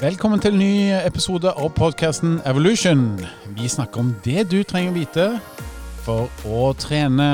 [0.00, 3.04] Velkommen til en ny episode av podkasten Evolution.
[3.54, 5.26] Vi snakker om det du trenger å vite
[6.02, 7.28] for å trene.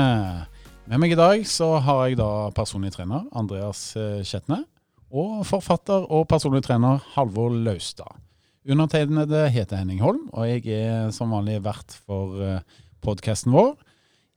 [0.85, 4.59] Med meg i dag så har jeg da personlig trener Andreas eh, Kjetne.
[5.09, 8.21] Og forfatter og personlig trener Halvor Laustad.
[8.69, 12.61] Undertegnede heter Henning Holm, og jeg er som vanlig vert for
[13.01, 13.73] podkasten vår.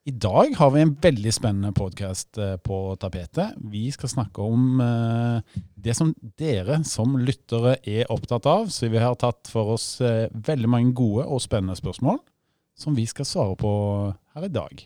[0.05, 3.55] I dag har vi en veldig spennende podkast på tapetet.
[3.57, 8.67] Vi skal snakke om eh, det som dere som lyttere er opptatt av.
[8.69, 12.21] Så vi har tatt for oss eh, veldig mange gode og spennende spørsmål
[12.77, 13.73] som vi skal svare på
[14.37, 14.85] her i dag.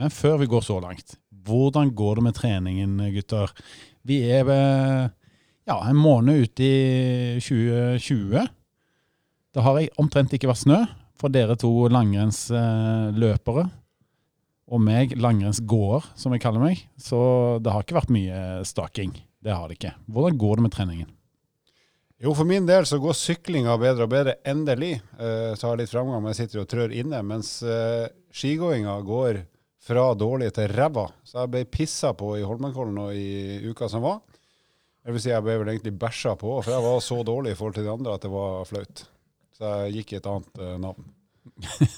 [0.00, 3.52] Men før vi går så langt, hvordan går det med treningen, gutter?
[4.08, 5.12] Vi er eh,
[5.68, 8.48] ja, en måned ute i 2020.
[9.52, 10.84] Det har omtrent ikke vært snø
[11.20, 13.68] for dere to langrennsløpere
[14.64, 16.80] og meg langrennsgåer, som jeg kaller meg.
[17.00, 17.18] Så
[17.62, 19.12] det har ikke vært mye staking.
[19.44, 19.92] Det har det ikke.
[20.08, 21.10] Hvordan går det med treningen?
[22.24, 24.36] Jo, for min del så går syklinga bedre og bedre.
[24.48, 24.94] Endelig.
[25.18, 27.20] Uh, så har jeg litt framgang, men jeg sitter og trør inne.
[27.26, 29.42] Mens uh, skigåinga går
[29.84, 31.10] fra dårlig til ræva.
[31.26, 34.22] Så jeg ble pissa på i Holmenkollen og i uka som var.
[35.04, 37.58] Jeg vil si jeg ble vel egentlig bæsja på, for jeg var så dårlig i
[37.58, 39.04] forhold til de andre at det var flaut.
[39.52, 41.10] Så jeg gikk i et annet uh, navn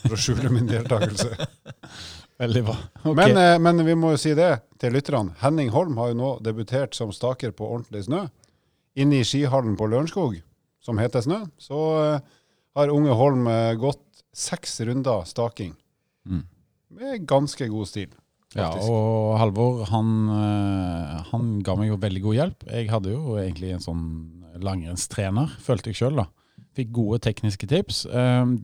[0.03, 1.31] for å skjule min deltakelse.
[2.39, 2.77] Veldig bra.
[3.03, 3.15] Okay.
[3.15, 5.33] Men, eh, men, vi må jo si det til lytterne.
[5.41, 8.27] Henning Holm har jo nå debutert som staker på ordentlig snø.
[9.01, 10.39] Inne i skihallen på Lørenskog,
[10.85, 12.29] som heter Snø, så eh,
[12.77, 14.05] har unge Holm eh, gått
[14.37, 15.75] seks runder staking.
[16.29, 16.45] Mm.
[16.97, 18.13] Med ganske god stil.
[18.53, 18.85] Faktisk.
[18.85, 20.11] Ja, og Halvor han,
[21.29, 22.67] han, ga meg jo veldig god hjelp.
[22.71, 24.05] Jeg hadde jo egentlig en sånn
[24.65, 26.23] langrennstrener, følte jeg sjøl.
[26.77, 28.05] Fikk gode tekniske tips.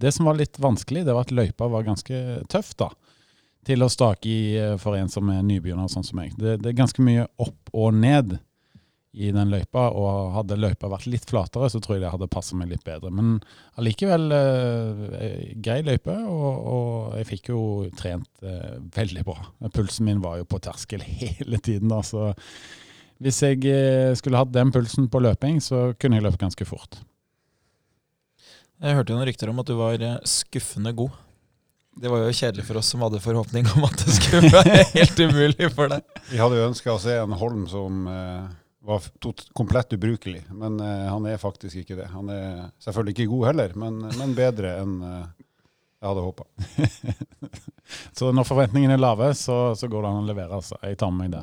[0.00, 2.88] Det som var litt vanskelig, det var at løypa var ganske tøff, da
[3.66, 6.34] til å stake i eh, for en som er nybegynner, sånn som meg.
[6.38, 8.38] Det, det, er ganske mye opp og ned
[9.12, 12.56] i den løypa, og hadde løypa vært litt flatere, så tror jeg det hadde passa
[12.56, 13.10] meg litt bedre.
[13.12, 13.34] Men
[13.80, 17.64] allikevel eh, grei løype, og, og, jeg fikk jo
[17.98, 19.36] trent eh, veldig bra.
[19.74, 22.32] Pulsen min var jo på terskel hele tiden, da, så
[23.22, 27.02] hvis jeg eh, skulle hatt den pulsen på løping, så kunne jeg løpt ganske fort.
[28.82, 31.12] Jeg hørte jo noen rykter om at du var eh, skuffende god.
[32.00, 35.20] Det var jo kjedelig for oss som hadde forhåpning om at det skulle være helt
[35.20, 36.20] umulig for deg.
[36.30, 38.46] Vi hadde jo ønska å se en Holm som eh,
[38.88, 39.08] var
[39.52, 42.08] komplett ubrukelig, men eh, han er faktisk ikke det.
[42.14, 45.24] Han er selvfølgelig ikke god heller, men, men bedre enn eh,
[46.02, 46.44] jeg hadde håpa.
[48.18, 50.56] så når forventningene er lave, så, så, går det an å levere.
[50.58, 50.74] Altså.
[50.82, 51.42] Jeg tar med meg det.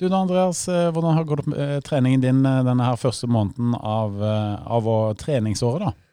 [0.00, 0.62] Du da, Andreas.
[0.70, 4.88] Eh, hvordan har gått eh, treningen din eh, denne her første måneden av, av
[5.20, 5.90] treningsåret?
[5.90, 6.07] da?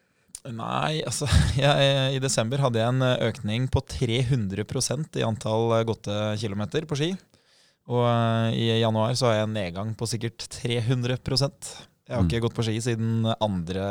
[0.53, 6.85] Nei, altså jeg, I desember hadde jeg en økning på 300% i antall gåtte kilometer
[6.89, 7.09] på ski.
[7.85, 11.67] Og uh, i januar så har jeg en nedgang på sikkert 300%
[12.07, 12.29] Jeg har mm.
[12.29, 13.89] ikke gått på ski siden andre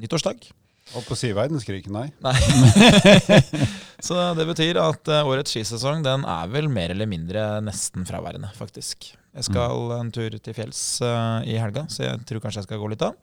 [0.00, 0.50] nyttårsdag.
[0.92, 2.08] Og på å skriker verdenskrig, nei.
[2.20, 2.34] nei.
[4.06, 9.12] så det betyr at årets skisesong den er vel mer eller mindre nesten fraværende, faktisk.
[9.32, 9.94] Jeg skal mm.
[9.96, 13.06] en tur til fjells uh, i helga, så jeg tror kanskje jeg skal gå litt
[13.06, 13.16] av.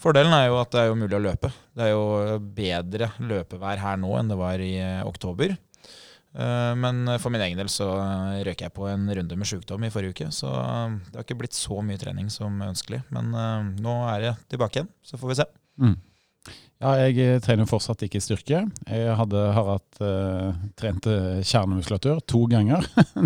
[0.00, 1.50] Fordelen er jo at det er jo mulig å løpe.
[1.76, 5.56] Det er jo bedre løpevær her nå enn det var i uh, oktober.
[6.32, 7.90] Men for min egen del så
[8.40, 11.52] røk jeg på en runde med sjukdom i forrige uke, så det har ikke blitt
[11.52, 13.02] så mye trening som ønskelig.
[13.12, 13.28] Men
[13.84, 15.46] nå er jeg tilbake igjen, så får vi se.
[15.84, 15.98] Mm.
[16.82, 18.64] Ja, jeg eh, trener fortsatt ikke styrke.
[18.88, 22.82] Jeg hadde, har hatt uh, trent kjernemuskulatur to ganger.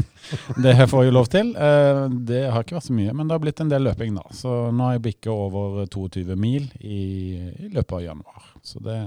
[0.65, 1.54] det får jeg lov til.
[1.56, 4.27] Uh, det har ikke vært så mye, men det har blitt en del løping da.
[4.37, 7.00] Så nå har jeg bikka over 22 mil i,
[7.49, 8.53] i, løpet av januar.
[8.60, 9.00] Det,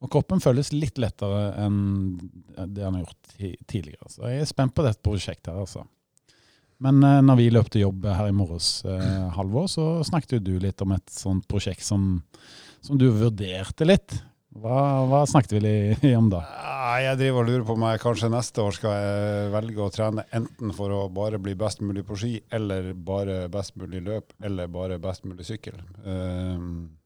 [0.00, 1.78] og kroppen føles litt lettere enn
[2.56, 3.36] det han har gjort
[3.68, 4.08] tidligere.
[4.08, 5.84] Så jeg er spent på dette prosjektet her, altså.
[6.80, 8.78] Men uh, når vi løp til jobb her i morges,
[9.36, 12.14] Halvor, så snakket jo du litt om et sånt prosjekt som
[12.84, 14.18] som du vurderte litt.
[14.56, 16.42] Hva, hva, snakket vi om da?
[17.02, 20.24] Jeg driver og lurer på om jeg kanskje neste år skal jeg velge å trene
[20.36, 24.70] enten for å bare bli best mulig på ski, eller bare best mulig løp, eller
[24.72, 25.76] bare best mulig sykkel.
[26.06, 26.96] Um,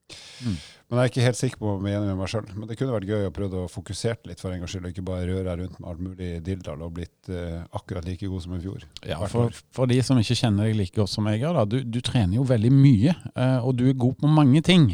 [0.45, 0.55] mm.
[0.91, 2.47] Men jeg er ikke helt sikker på om jeg er enig med meg sjøl.
[2.55, 4.95] Men det kunne vært gøy å prøve å fokusere litt for en gangs skyld, og
[4.95, 8.55] ikke bare røre rundt med alt mulig dilldall og blitt uh, akkurat like god som
[8.55, 8.87] i fjor.
[9.07, 12.03] Ja, for, for, de som ikke kjenner deg like godt som jeg gjør, du, du,
[12.05, 14.93] trener jo veldig mye, uh, og du er god på mange ting.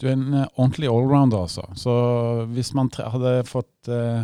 [0.00, 1.66] Du er en eh, ordentlig allrounder, altså.
[1.76, 1.94] Så
[2.54, 4.22] hvis man hadde fått eh,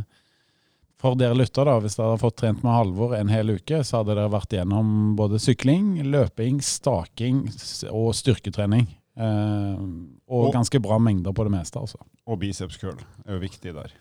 [1.02, 4.00] For dere lytter, da, hvis dere hadde fått trent med Halvor en hel uke, så
[4.00, 7.44] hadde dere vært gjennom både sykling, løping, staking
[7.92, 8.88] og styrketrening.
[9.16, 9.84] Eh,
[10.26, 12.00] og, og, ganske bra mengder på det meste, altså.
[12.26, 13.92] Og biceps curl er jo viktig der.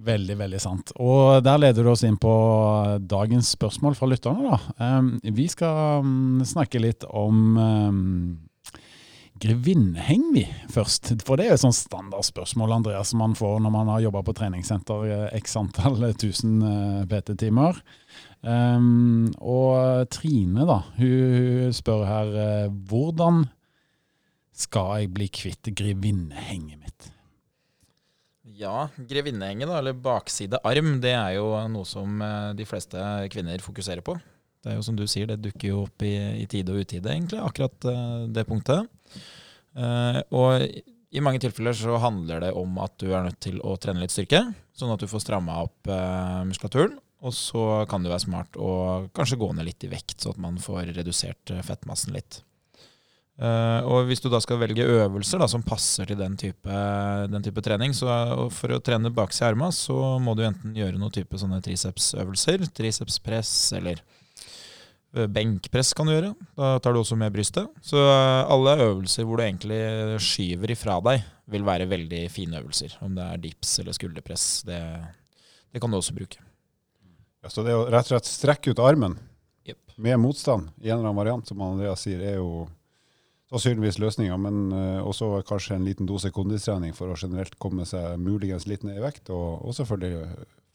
[0.00, 0.92] Veldig, veldig sant.
[1.02, 2.32] Og der leder du oss inn på
[3.04, 4.54] dagens spørsmål fra lytterne.
[4.54, 4.60] da.
[4.78, 7.98] Um, vi skal um, snakke litt om um,
[9.40, 11.14] grevinneheng, vi, først.
[11.24, 14.22] For det er jo et sånt standardspørsmål Andreas, som man får når man har jobba
[14.26, 17.80] på treningssenter eh, x antall tusen eh, PT-timer.
[18.40, 23.44] Um, og Trine, da, hun, spør her eh, hvordan
[24.56, 27.10] skal jeg bli kvitt grevinnehenget mitt?
[28.60, 33.00] Ja, grevinnehenget, da, eller bakside arm, det er jo noe som eh, de fleste
[33.32, 34.18] kvinner fokuserer på.
[34.60, 37.08] Det er jo som du sier, det dukker jo opp i, i tide og utide,
[37.08, 37.86] egentlig, akkurat
[38.28, 38.90] det punktet.
[39.76, 40.64] Uh, og
[41.10, 44.14] i mange tilfeller så handler det om at du er nødt til å trene litt
[44.14, 44.42] styrke,
[44.76, 46.98] sånn at du får stramma opp uh, muskulaturen.
[47.20, 48.70] Og så kan det være smart å
[49.16, 52.40] kanskje gå ned litt i vekt, så at man får redusert fettmassen litt.
[53.40, 56.80] Uh, og hvis du da skal velge øvelser da, som passer til den type,
[57.32, 58.08] den type trening, så
[58.52, 62.66] for å trene baksida i arma, så må du enten gjøre noen type sånne tricepsøvelser,
[62.76, 64.19] tricepspress eller Eh,
[65.10, 66.32] benkpress kan du gjøre.
[66.58, 67.68] Da tar du også med brystet.
[67.82, 69.80] Så eh, alle øvelser hvor du egentlig
[70.22, 72.94] skyver ifra deg, vil være veldig fine øvelser.
[73.02, 74.46] Om det er dips eller skulderpress.
[74.68, 74.80] Det,
[75.74, 76.42] det kan du også bruke.
[77.40, 79.16] Ja, så det å rett og slett strekke ut armen
[79.66, 79.80] yep.
[79.96, 82.68] med motstand i en eller annen variant, som Andreas sier, er jo
[83.50, 88.20] sannsynligvis løsninga, men uh, også kanskje en liten dose kondistrening for å generelt komme seg
[88.20, 90.28] muligens litt ned i vekt, og, og selvfølgelig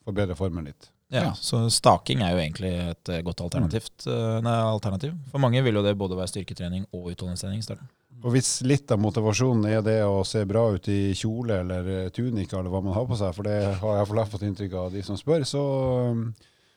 [0.06, 0.92] forbedre formen litt.
[1.13, 3.90] Ja, Så staking er jo egentlig et eh, godt alternativ.
[4.06, 4.42] mm.
[4.44, 5.13] nei, alternativ.
[5.31, 7.92] For mange vil jo det både være styrketrening og utholdenhetstrening i starten.
[8.24, 12.10] Og Hvis litt av motivasjonen er det å se bra ut i kjole eller eh,
[12.10, 15.06] tunika eller hva man har på seg, for det har jeg fått inntrykk av de
[15.06, 15.63] som spør, så,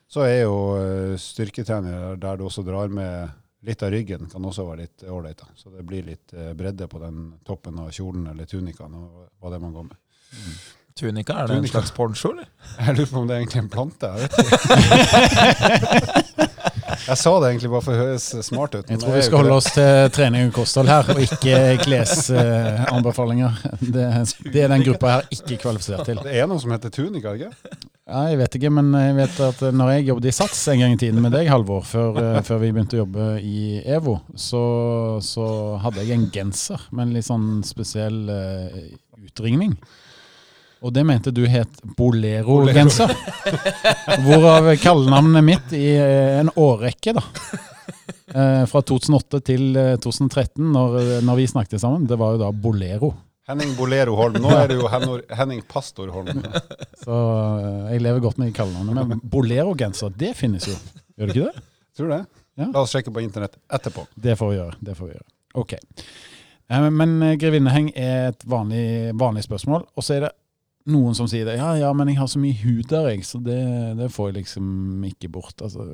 [0.05, 0.57] så er jo
[1.17, 3.33] styrketrening der du også drar med
[3.65, 5.41] litt av ryggen, kan også være litt ålreit.
[5.57, 9.57] Så det blir litt bredde på den toppen av kjolen eller tunikaen og hva det
[9.57, 9.97] er man går med.
[10.29, 10.53] Mm.
[10.99, 11.65] Tunika, er det Tunika.
[11.65, 12.47] en slags poncho, eller?
[12.85, 14.05] Jeg lurer på om det er egentlig en plante.
[14.07, 14.57] Jeg vet ikke.
[17.09, 18.89] jeg sa det egentlig bare for å høres smart ut.
[18.91, 21.53] Jeg tror vi skal holde oss til trening og kosthold her, og ikke
[21.83, 23.61] klesanbefalinger.
[23.79, 24.07] Det,
[24.49, 26.21] det, er den gruppa her ikke kvalifisert til.
[26.25, 27.51] Det er noe som heter tunika, ikke
[28.09, 30.97] Ja, jeg vet ikke, men jeg vet at når jeg jobbet i Sats en gang
[30.97, 34.63] i tiden med deg, Halvor, før, eh, før vi begynte å jobbe i EVO, så,
[35.25, 35.47] så,
[35.83, 38.79] hadde jeg en genser med en litt sånn spesiell uh,
[39.29, 39.77] utringning.
[40.79, 43.11] Og det mente du het Bolero-genser.
[44.25, 47.23] Hvorav kallenavnet mitt i eh, en årrekke, da.
[48.29, 50.95] Eh, fra 2008 til 2013, eh, når,
[51.27, 53.11] når, vi snakket sammen, det var jo da Bolero.
[53.49, 54.39] Henning Bolero Holm.
[54.39, 54.87] Nå er det jo
[55.35, 56.43] Henning Pastor Holm.
[57.01, 57.19] Så
[57.89, 59.15] jeg lever godt med kallenavnet.
[59.15, 60.77] Men Bolero-genser, det finnes jo.
[61.17, 61.67] Gjør det ikke det?
[61.97, 62.23] Tror det.
[62.59, 62.69] Ja.
[62.69, 64.05] La oss sjekke på internett etterpå.
[64.15, 64.79] Det får vi gjøre.
[64.85, 65.31] det får vi gjøre.
[65.59, 65.73] Ok.
[66.69, 68.85] Men grevinneheng er et vanlig,
[69.17, 69.89] vanlig spørsmål.
[69.97, 70.37] Og så er det
[70.89, 71.57] noen som sier det.
[71.59, 73.59] Ja, ja, men jeg har så mye hud der, jeg, så det,
[73.99, 75.57] det får jeg liksom ikke bort.
[75.65, 75.85] Altså,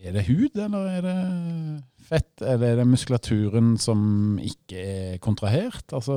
[0.00, 1.18] er det hud, eller er det
[2.10, 2.32] fett?
[2.40, 4.00] Eller er det muskulaturen som
[4.42, 5.86] ikke er kontrahert?
[5.96, 6.16] Altså,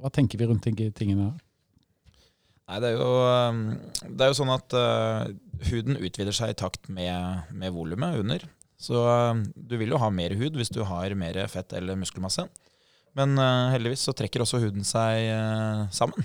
[0.00, 1.38] hva tenker vi rundt tingene her?
[2.70, 3.12] Nei, det er jo,
[3.50, 3.62] um,
[4.06, 5.26] det er jo sånn at uh,
[5.72, 8.44] huden utvider seg i takt med, med volumet under.
[8.80, 12.46] Så uh, du vil jo ha mer hud hvis du har mer fett eller muskelmasse.
[13.18, 16.22] Men uh, heldigvis så trekker også huden seg uh, sammen.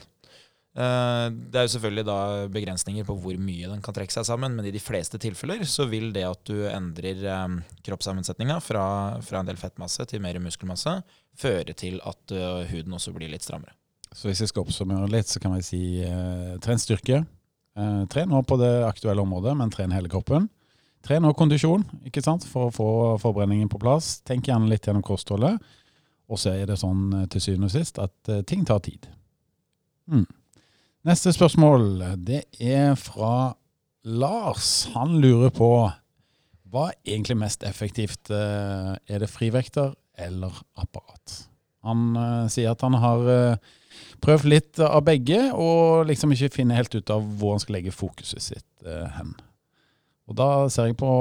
[0.76, 2.18] Eh, det er jo selvfølgelig da
[2.52, 5.88] begrensninger på hvor mye den kan trekke seg sammen, men i de fleste tilfeller så
[5.88, 8.88] vil det at du endrer um, kroppssammensetninga fra,
[9.24, 10.98] fra, en del fettmasse til mer muskelmasse,
[11.40, 13.72] føre til at uh, huden også blir litt strammere.
[14.12, 17.24] Så hvis jeg skal oppsummere litt, så kan vi si eh, tren styrke.
[17.76, 20.48] Eh, tren nå på det aktuelle området, men tren hele kroppen.
[21.04, 22.46] Tren og kondisjon ikke sant?
[22.48, 22.88] for å få
[23.20, 24.22] forbrenningen på plass.
[24.24, 25.60] Tenk gjerne litt gjennom kostholdet.
[26.32, 29.04] Og så er det sånn til syvende og sist at ting tar tid.
[30.08, 30.24] Mm.
[31.06, 33.54] Neste spørsmål det er fra
[34.10, 34.88] Lars.
[34.96, 35.68] Han lurer på
[36.74, 38.32] hva er egentlig mest effektivt?
[38.34, 41.36] Eh, er det frivekter eller apparat?
[41.86, 43.76] Han uh, sier at han har uh,
[44.26, 47.94] prøvd litt av begge, og liksom ikke finner helt ut av hvor han skal legge
[47.94, 49.36] fokuset sitt uh, hen.
[50.26, 51.12] Og da ser jeg på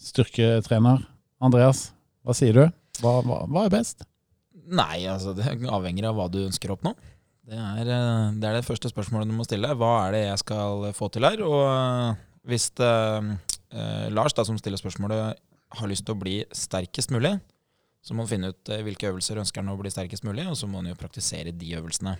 [0.00, 1.04] styrketrener
[1.44, 1.90] Andreas.
[2.24, 2.64] Hva sier du?
[3.02, 4.08] Hva, hva, hva er best?
[4.66, 6.96] Nei, altså det avhenger av hva du ønsker å oppnå.
[7.46, 9.74] Det er, eh, det er, det første spørsmålet du må stille.
[9.78, 11.42] Hva er det jeg skal få til her?
[11.46, 12.94] Og eh, hvis det,
[13.70, 15.38] eh, Lars, da, som stiller spørsmålet,
[15.76, 17.36] har lyst til å bli sterkest mulig,
[18.02, 20.58] så må han finne ut eh, hvilke øvelser ønsker han å bli sterkest mulig, og
[20.58, 22.16] så må han jo praktisere de øvelsene.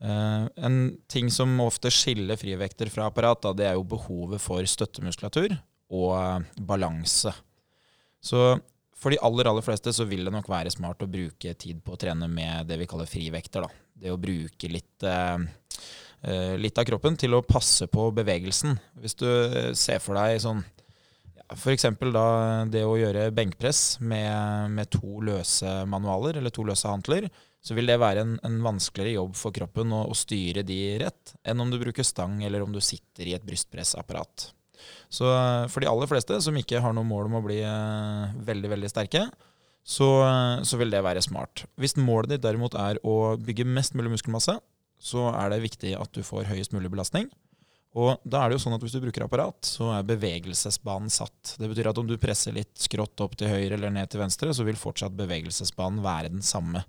[0.00, 0.80] Eh, en
[1.12, 5.56] ting som ofte skiller frivekter fra apparat, da, det er jo behovet for støttemuskulatur
[5.92, 7.32] og eh, balanse.
[8.20, 8.54] Så
[9.00, 11.96] for de aller aller fleste så vil det nok være smart å bruke tid på
[11.96, 13.64] å trene med det vi kaller frivekter.
[13.64, 15.38] da det å bruke litt, eh,
[16.22, 18.78] eh, litt av kroppen til å passe på bevegelsen.
[19.00, 19.28] Hvis du
[19.76, 20.64] ser for deg sånn
[21.50, 21.82] F.eks.
[22.70, 27.26] det å gjøre benkpress med, med, to løse manualer, eller to løse hantler,
[27.60, 31.34] så vil det være en, en vanskeligere jobb for kroppen å, å, styre de rett,
[31.42, 34.52] enn om du bruker stang eller om du sitter i et brystpressapparat.
[35.10, 37.58] Så eh, for de aller fleste som ikke har noe mål om å bli
[38.46, 39.26] veldig, veldig sterke,
[39.90, 40.06] så,
[40.62, 41.64] så, vil det være smart.
[41.80, 44.54] Hvis målet ditt derimot er å bygge mest mulig muskelmasse,
[45.00, 47.26] så er det viktig at du får høyest mulig belastning.
[47.98, 51.56] Og da er det jo sånn at Hvis du bruker apparat, så er bevegelsesbanen satt.
[51.58, 54.52] Det betyr at om du presser litt skrått opp til høyre eller ned til venstre,
[54.54, 56.84] så vil fortsatt bevegelsesbanen være den samme.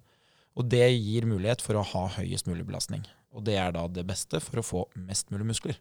[0.53, 3.07] Og Det gir mulighet for å ha høyest mulig belastning.
[3.33, 5.79] Og det er da det beste for å få mest mulig muskler.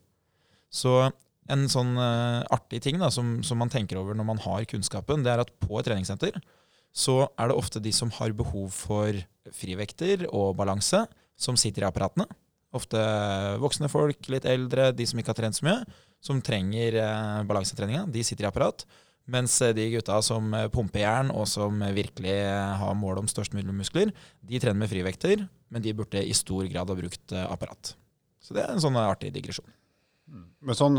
[0.71, 1.11] Så
[1.51, 5.25] en sånn uh, artig ting da, som, som, man tenker over når man har kunnskapen,
[5.27, 6.39] det er at på et treningssenter
[6.93, 9.17] så er det ofte de som har behov for
[9.55, 11.05] frivekter og balanse,
[11.41, 12.27] som sitter i apparatene.
[12.77, 13.01] Ofte
[13.63, 15.79] voksne folk, litt eldre, de som ikke har trent så mye,
[16.23, 18.05] som trenger eh, balansetreninga.
[18.13, 18.85] De sitter i apparat.
[19.31, 23.31] Mens eh, de gutta som eh, pumper jern, og som virkelig eh, har mål om
[23.31, 27.35] størst mulig muskler, de trener med frivekter, men de burde i stor grad ha brukt
[27.47, 27.95] apparat.
[28.41, 29.69] Så det er en sånn artig digresjon.
[30.61, 30.99] Men sånn,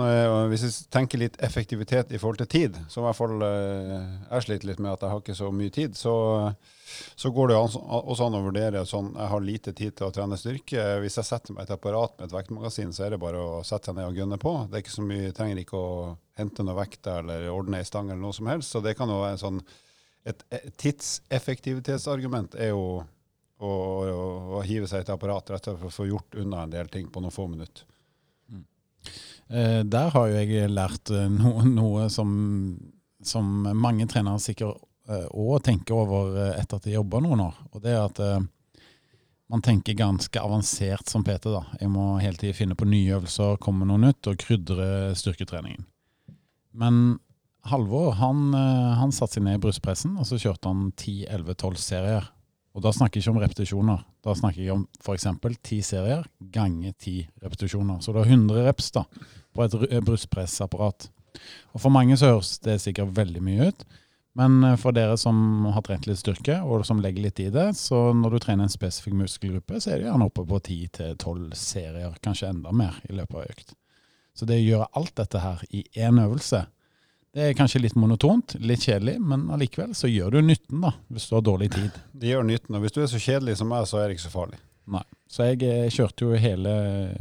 [0.51, 4.67] Hvis jeg tenker litt effektivitet i forhold til tid, som i hvert fall jeg sliter
[4.67, 6.15] litt med at jeg har ikke så mye tid, så
[7.15, 10.39] så går det også an å vurdere sånn jeg har lite tid til å trene
[10.39, 10.83] styrke.
[11.03, 13.91] Hvis jeg setter meg et apparat med et vektmagasin, så er det bare å sette
[13.91, 14.53] seg ned og gunne på.
[14.67, 15.93] Det er ikke så mye, jeg trenger ikke å
[16.39, 18.73] hente noe vekt eller ordne ei stang eller noe som helst.
[18.73, 19.63] Så det kan jo være en sånn
[20.27, 20.43] et
[20.77, 24.17] tidseffektivitetsargument er jo å, å,
[24.57, 26.91] å, hive seg et apparat rett og slett for å få gjort unna en del
[26.93, 27.88] ting på noen få minutter.
[29.51, 32.31] Eh, der har jo jeg lært eh, noe, noe som,
[33.24, 34.79] som mange trenere sikkert
[35.12, 37.58] òg eh, tenke over etter at de jobber noen år.
[37.74, 38.22] Og det er at
[39.51, 41.50] man tenker ganske avansert som PT.
[41.51, 41.65] da.
[41.81, 45.84] Jeg må hele tiden finne på nye øvelser, komme noe nytt og krydre styrketreningen.
[46.72, 47.20] Men
[47.67, 52.31] Halvor han, han satte seg ned i brystpressen og så kjørte han 10-11-12 serier.
[52.72, 54.00] Og da snakker jeg ikke om repetisjoner.
[54.24, 55.27] Da snakker jeg om f.eks.
[55.43, 56.24] 10 serier
[56.55, 58.00] ganger 10 repetisjoner.
[58.01, 59.03] Så det er 100 reps da,
[59.55, 61.10] på et brystpressapparat.
[61.74, 63.86] Og For mange så høres det sikkert veldig mye ut.
[64.39, 67.72] Men eh, for dere som har trent litt styrke, og som legger litt i det,
[67.79, 72.15] så når du trener en spesifikk muskelgruppe, så er det gjerne oppe på 10-12 serier,
[72.24, 73.74] kanskje enda mer, i løpet av økt.
[74.38, 76.63] Så det å gjøre alt dette her i én øvelse,
[77.31, 81.29] det er kanskje litt monotont, litt kjedelig, men allikevel så gjør du nytten, da, hvis
[81.29, 82.00] du har dårlig tid.
[82.22, 84.27] Det gjør nytten, og hvis du er så kjedelig som meg, så er det ikke
[84.27, 84.60] så farlig.
[84.91, 85.03] Nei.
[85.31, 86.74] Så jeg eh, kjørte jo hele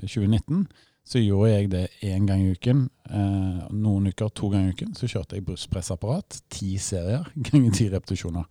[0.02, 0.64] 2019
[1.10, 2.84] så gjorde jeg det én gang i uken.
[3.10, 4.92] Eh, noen uker to ganger i uken.
[4.94, 6.38] Så kjørte jeg brystpressapparat.
[6.54, 8.46] Ti serier ganger ti repetisjoner.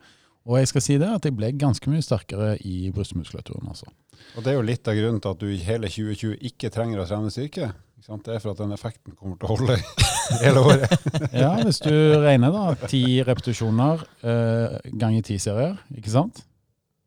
[0.49, 3.69] Og jeg skal si det at jeg ble ganske mye sterkere i brystmuskulaturen.
[3.69, 3.87] altså.
[4.35, 7.03] Og Det er jo litt av grunnen til at du i hele 2020 ikke trenger
[7.03, 7.71] å trene styrke.
[8.09, 9.75] Det er for at den effekten kommer til å holde
[10.43, 10.93] hele året.
[11.43, 16.41] ja, hvis du regner da, ti repetisjoner eh, ganger ti serier, ikke sant?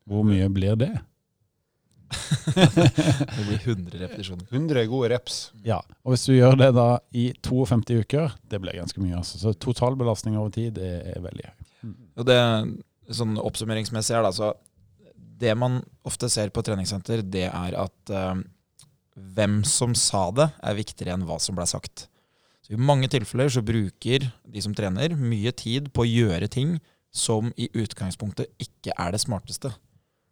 [0.09, 0.93] Hvor mye blir det?
[2.55, 4.47] det blir 100 repetisjoner.
[4.51, 5.41] 100 gode reps.
[5.67, 9.19] Ja, og hvis du gjør det da i 52 uker, det blir ganske mye.
[9.21, 9.41] altså.
[9.41, 11.69] Så totalbelastning over tid det er veldig høy.
[11.83, 11.97] Mm.
[12.21, 12.39] Og det,
[13.19, 14.53] sånn Oppsummeringsmessig her, det så
[15.43, 18.39] Det man ofte ser på treningssenter, det er at uh,
[19.35, 22.07] hvem som sa det, er viktigere enn hva som ble sagt.
[22.63, 26.77] Så I mange tilfeller så bruker de som trener, mye tid på å gjøre ting
[27.13, 29.73] som i utgangspunktet ikke er det smarteste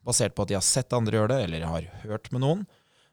[0.07, 2.63] basert på at de har sett andre gjøre det, eller har hørt med noen.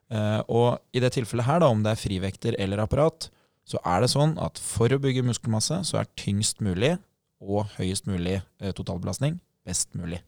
[0.07, 3.29] Uh, og i det tilfellet her, da, om det er frivekter eller apparat,
[3.67, 6.95] så er det sånn at for å bygge muskelmasse, så er tyngst mulig
[7.43, 10.21] og høyest mulig uh, totalbelastning best mulig.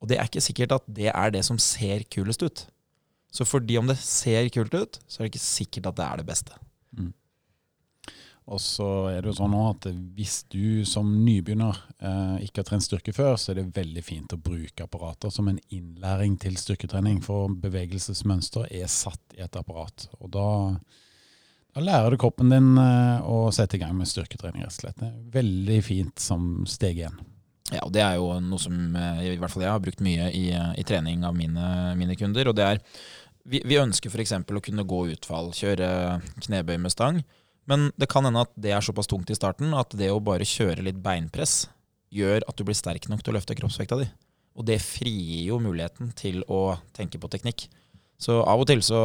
[0.00, 2.66] Og det er ikke sikkert at det er det som ser kulest ut.
[3.30, 6.20] Så fordi om det ser kult ut, så er det ikke sikkert at det er
[6.20, 6.56] det beste.
[8.50, 12.84] Og så er det jo sånn at hvis du som nybegynner eh, ikke har trent
[12.84, 17.20] styrke før, så er det veldig fint å bruke apparater som en innlæring til styrketrening.
[17.22, 20.08] For bevegelsesmønster er satt i et apparat.
[20.18, 20.48] Og da,
[21.76, 24.98] da lærer du kroppen din eh, å sette i gang med styrketrening, rett og slett.
[24.98, 27.22] Det er veldig fint som steg én.
[27.70, 30.26] Ja, og det er jo noe som eh, i hvert fall jeg har brukt mye
[30.34, 32.50] i, i trening av mine, mine, kunder.
[32.50, 32.86] Og det er
[33.46, 34.34] Vi, vi ønsker f.eks.
[34.42, 37.22] å kunne gå utfall, kjøre knebøy med stang.
[37.70, 40.48] Men det kan hende at det er såpass tungt i starten at det å bare
[40.48, 41.68] kjøre litt beinpress
[42.10, 44.08] gjør at du blir sterk nok til å løfte kroppsvekta di.
[44.58, 47.68] Og det frigir jo muligheten til å tenke på teknikk.
[48.20, 48.98] Så av og til så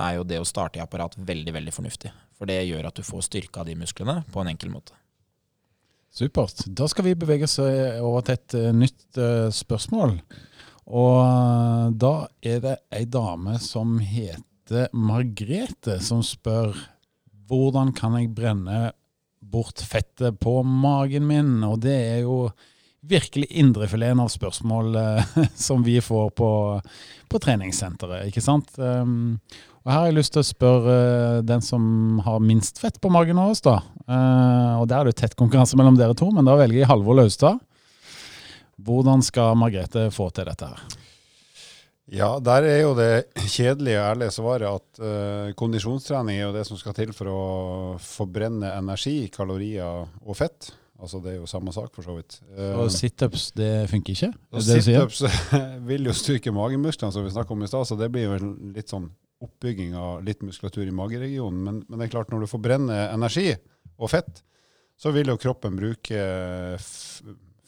[0.00, 2.12] er jo det å starte i apparat veldig, veldig fornuftig.
[2.38, 4.94] For det gjør at du får styrka de musklene på en enkel måte.
[6.12, 6.62] Supert.
[6.68, 10.18] Da skal vi bevege oss eh, over til et uh, nytt uh, spørsmål.
[10.92, 12.14] Og da
[12.44, 16.74] er det ei dame som heter Margrete, som spør
[17.52, 18.90] hvordan kan jeg brenne
[19.42, 21.58] bort fettet på magen min.
[21.66, 22.46] Og det er jo
[23.02, 26.50] virkelig indrefileten av spørsmål eh, som vi får på,
[27.28, 28.70] på treningssenteret, ikke sant.
[28.78, 29.40] Um,
[29.82, 30.96] og her har jeg lyst til å spørre
[31.42, 33.80] den som har minst fett på magen av oss, da.
[34.06, 37.18] Uh, og der er det tett konkurranse mellom dere to, men da velger jeg Halvor
[37.18, 37.58] Laustad.
[38.82, 40.86] Hvordan skal Margrethe få til dette her?
[42.10, 43.12] Ja, der er jo det
[43.46, 47.42] kjedelige og ærlige svaret at uh, kondisjonstrening er jo det som skal til for å
[48.02, 50.72] forbrenne energi, kalorier og fett.
[51.02, 52.40] Altså Det er jo samme sak, for så vidt.
[52.50, 54.32] Uh, og situps, det funker ikke?
[54.62, 55.22] Situps
[55.90, 58.90] vil jo styrke magemusklene, som vi snakka om i stad, så det blir jo litt
[58.90, 59.08] sånn
[59.42, 61.62] oppbygging av litt muskulatur i mageregionen.
[61.62, 63.50] Men, men, det er klart, når du forbrenner energi
[63.98, 64.42] og fett,
[64.98, 66.26] så vil jo kroppen bruke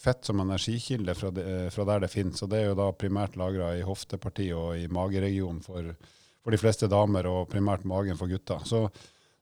[0.04, 2.42] fett som energikilde fra, de, fra der det finnes.
[2.44, 5.94] Og det er jo da primært lagra i hoftepartiet og i mageregionen for,
[6.42, 8.62] for, de fleste damer, og primært magen for gutter.
[8.68, 8.84] Så,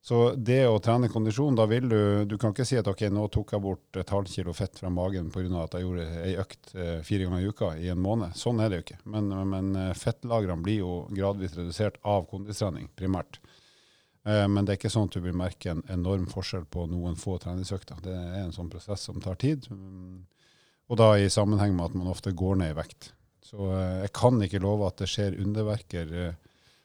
[0.03, 3.29] så det å trene kondisjon, da vil du Du kan ikke si at ok, nå
[3.35, 5.65] tok jeg bort et halvt kilo fett fra magen pga.
[5.65, 8.37] at jeg gjorde ei økt eh, fire ganger i uka i en måned.
[8.39, 9.01] Sånn er det jo ikke.
[9.05, 13.41] Men, men eh, fettlagrene blir jo gradvis redusert av kondistrening, primært.
[14.25, 17.19] Eh, men det er ikke sånn at du vil merke en enorm forskjell på noen
[17.19, 18.03] få treningsøkter.
[18.05, 19.67] Det er en sånn prosess som tar tid.
[20.91, 23.13] Og da i sammenheng med at man ofte går ned i vekt.
[23.53, 26.35] Så eh, jeg kan ikke love at det skjer underverker eh,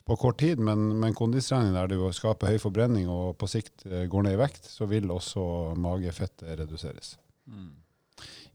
[0.07, 4.05] på kort tid, men, men kondistrening der du skaper høy forbrenning og på sikt eh,
[4.11, 7.15] går ned i vekt, så vil også magefettet reduseres.
[7.47, 7.75] Mm.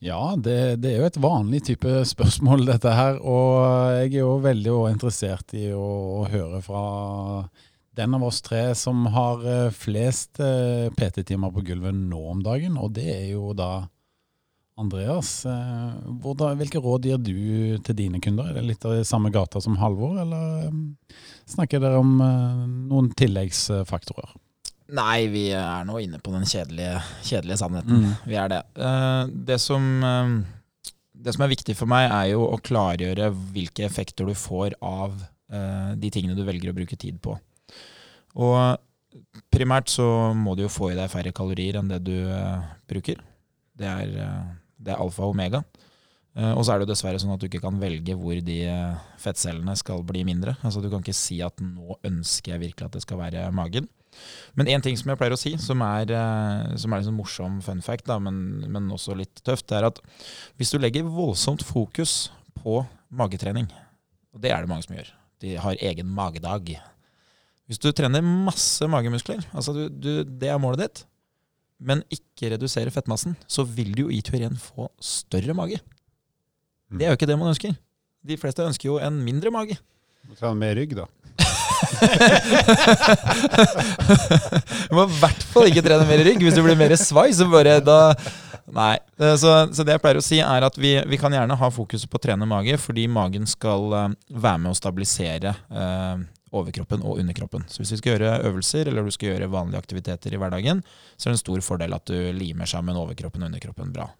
[0.02, 3.20] Ja, det, det, er jo et vanlig type spørsmål, dette her.
[3.22, 3.60] Og
[4.00, 5.84] jeg er jo veldig interessert i å,
[6.22, 6.82] å høre fra
[7.94, 9.44] den av oss tre som har
[9.76, 13.84] flest PT-timer på gulvet nå om dagen, og det er jo da
[14.80, 18.48] Andreas, eh, hvordan, hvilke råd gir du til dine kunder?
[18.48, 21.18] Er det litt av samme gata som Halvor, eller eh,
[21.52, 24.32] snakker dere om eh, noen tilleggsfaktorer?
[24.96, 28.00] Nei, vi er nå inne på den kjedelige, kjedelige sannheten.
[28.00, 28.16] Mm.
[28.28, 28.60] Vi er det.
[29.48, 29.86] Det som,
[31.16, 35.14] det som, er viktig for meg, er jo å klargjøre hvilke effekter du får av
[35.96, 37.38] de tingene du velger å bruke tid på.
[38.36, 40.04] Og primært så
[40.36, 42.16] må du jo få i deg færre kalorier enn det du
[42.90, 43.24] bruker.
[43.80, 44.12] Det er
[44.82, 45.62] det er alfa og omega.
[46.32, 48.58] Uh, og så er det jo dessverre sånn at du ikke kan velge hvor de
[48.64, 50.54] uh, fettcellene skal bli mindre.
[50.64, 53.90] Altså Du kan ikke si at nå ønsker jeg virkelig at det skal være magen.
[54.56, 57.60] Men én ting som jeg pleier å si, som er, uh, som er liksom morsom
[57.64, 60.00] fun fact, da, men, men, også litt tøft, er at
[60.60, 62.80] hvis du legger voldsomt fokus på
[63.12, 63.68] magetrening,
[64.32, 65.12] og det er det mange som gjør,
[65.44, 66.76] de har egen magedag
[67.66, 71.04] Hvis du trener masse magemuskler, altså du, du, det er målet ditt,
[71.82, 75.80] men ikke redusere fettmassen, så vil du jo i teorien få større mage.
[76.90, 76.98] Mm.
[76.98, 77.74] Det er jo ikke det man ønsker.
[78.22, 79.76] De fleste ønsker jo en mindre mage.
[80.28, 81.06] Du trene mer rygg, da.
[84.86, 86.40] du må i hvert fall ikke trene mer rygg.
[86.44, 88.14] Hvis du blir mer svai, så bare da
[88.72, 88.96] Nei.
[89.18, 92.08] Så, så, det jeg pleier å si, er at vi, vi kan gjerne ha fokuset
[92.08, 96.16] på å trene mage, fordi magen skal uh, være med å stabilisere uh,
[96.52, 97.64] overkroppen og underkroppen.
[97.68, 100.82] Så hvis vi skal gjøre øvelser eller du skal gjøre vanlige aktiviteter i hverdagen,
[101.16, 104.10] så er det en stor fordel at du limer sammen overkroppen og underkroppen bra.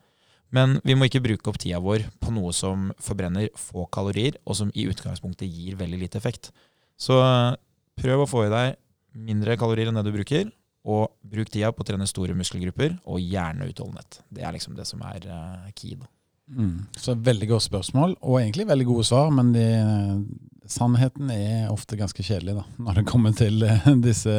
[0.53, 4.59] Men vi må ikke bruke opp tida vår på noe som forbrenner få kalorier, og
[4.59, 6.51] som i utgangspunktet gir veldig lite effekt.
[7.01, 7.17] Så
[7.99, 8.77] prøv å få i deg
[9.17, 10.51] mindre kalorier enn det du bruker,
[10.83, 14.21] og bruk tida på å trene store muskelgrupper, og gjerne utholdenhet.
[14.29, 15.97] Det er liksom det som er uh, key.
[16.53, 16.89] Mm.
[16.99, 19.31] Så Veldig godt spørsmål, og egentlig veldig gode svar.
[19.33, 19.67] Men de,
[20.71, 24.35] sannheten er ofte ganske kjedelig da, når det kommer til eh, disse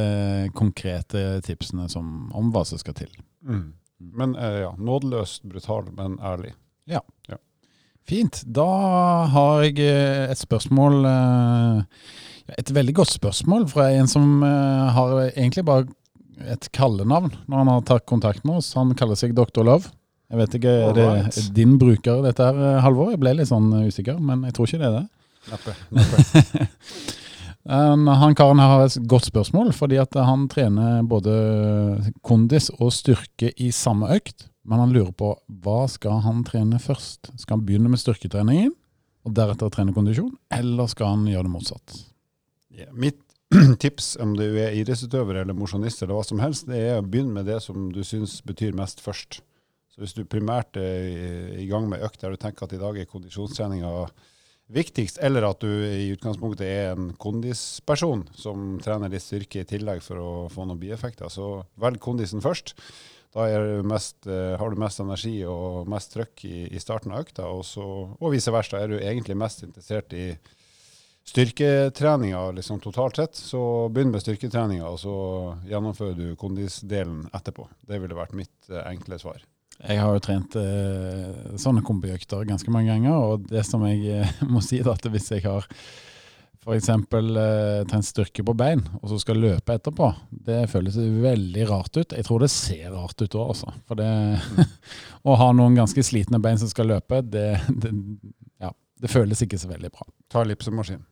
[0.58, 3.10] konkrete tipsene som, om hva som skal til.
[3.46, 3.72] Mm.
[4.20, 6.54] Men eh, ja, nådeløst brutal, men ærlig.
[6.90, 7.04] Ja.
[7.30, 7.40] ja.
[8.08, 8.42] Fint.
[8.46, 8.68] Da
[9.32, 11.06] har jeg eh, et spørsmål
[12.60, 15.86] Et veldig godt spørsmål fra en som har egentlig bare
[16.52, 18.74] et kallenavn når han har tatt kontakt med oss.
[18.76, 19.64] Han kaller seg Dr.
[19.64, 19.94] Love.
[20.28, 23.14] Jeg vet ikke, Er det din bruker, dette her, Halvor?
[23.14, 25.06] Jeg ble litt sånn usikker, men jeg tror ikke det er det.
[25.52, 25.76] Neppe.
[25.90, 26.68] Neppe.
[28.22, 31.34] han karen her har et godt spørsmål, fordi at han trener både
[32.22, 34.48] kondis og styrke i samme økt.
[34.64, 37.34] Men han lurer på hva skal han trene først?
[37.36, 38.72] Skal han begynne med styrketreningen
[39.24, 41.96] og deretter trene kondisjon, eller skal han gjøre det motsatt?
[42.74, 43.22] Ja, Mitt
[43.84, 47.36] tips om du er idrettsutøver eller mosjonist eller hva som helst, det er å begynne
[47.38, 49.42] med det som du syns betyr mest først.
[49.94, 52.98] Så hvis du primært er i gang med økt der du tenker at i dag
[52.98, 53.92] er kondisjonstreninga
[54.72, 60.04] viktigst, eller at du i utgangspunktet er en kondisperson som trener litt styrke i tillegg
[60.06, 62.76] for å få noen bieffekter, så velg kondisen først.
[63.34, 67.24] Da du mest, uh, har du mest energi og mest trøkk i, i starten av
[67.26, 67.66] økta, og,
[68.20, 68.78] og vice versa.
[68.78, 70.28] Er du egentlig mest interessert i
[71.26, 75.16] styrketreninga liksom totalt sett, så begynn med styrketreninga, og så
[75.70, 77.66] gjennomfører du kondisdelen etterpå.
[77.88, 79.42] Det ville vært mitt eh, enkle svar.
[79.84, 84.34] Jeg har jo trent eh, sånne kombiøkter ganske mange ganger, og det som jeg eh,
[84.54, 85.68] må si, er at hvis jeg har
[86.64, 86.90] f.eks.
[86.90, 90.10] Eh, trent styrke på bein, og så skal løpe etterpå,
[90.48, 92.16] det føles veldig rart ut.
[92.16, 93.74] Jeg tror det ser rart ut òg, altså.
[93.90, 94.10] For det
[95.28, 97.92] å ha noen ganske slitne bein som skal løpe, det, det,
[98.64, 98.72] ja,
[99.04, 100.08] det føles ikke så veldig bra.
[100.32, 101.04] Ta ellipsemaskin.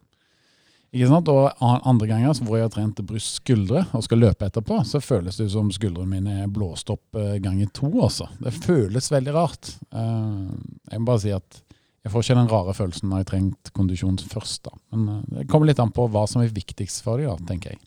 [0.91, 1.29] Ikke sant?
[1.31, 5.37] Og andre ganger hvor jeg har trent bryst skuldre og skal løpe etterpå, så føles
[5.39, 7.87] det som skuldrene mine er blåst opp eh, ganger to.
[8.03, 8.27] Også.
[8.43, 9.71] Det føles veldig rart.
[9.95, 10.49] Eh,
[10.91, 11.61] jeg må bare si at
[12.01, 14.65] jeg får ikke den rare følelsen når jeg har trengt kondisjon først.
[14.67, 14.75] da.
[14.91, 17.83] Men eh, det kommer litt an på hva som er viktigst for dem, tenker jeg.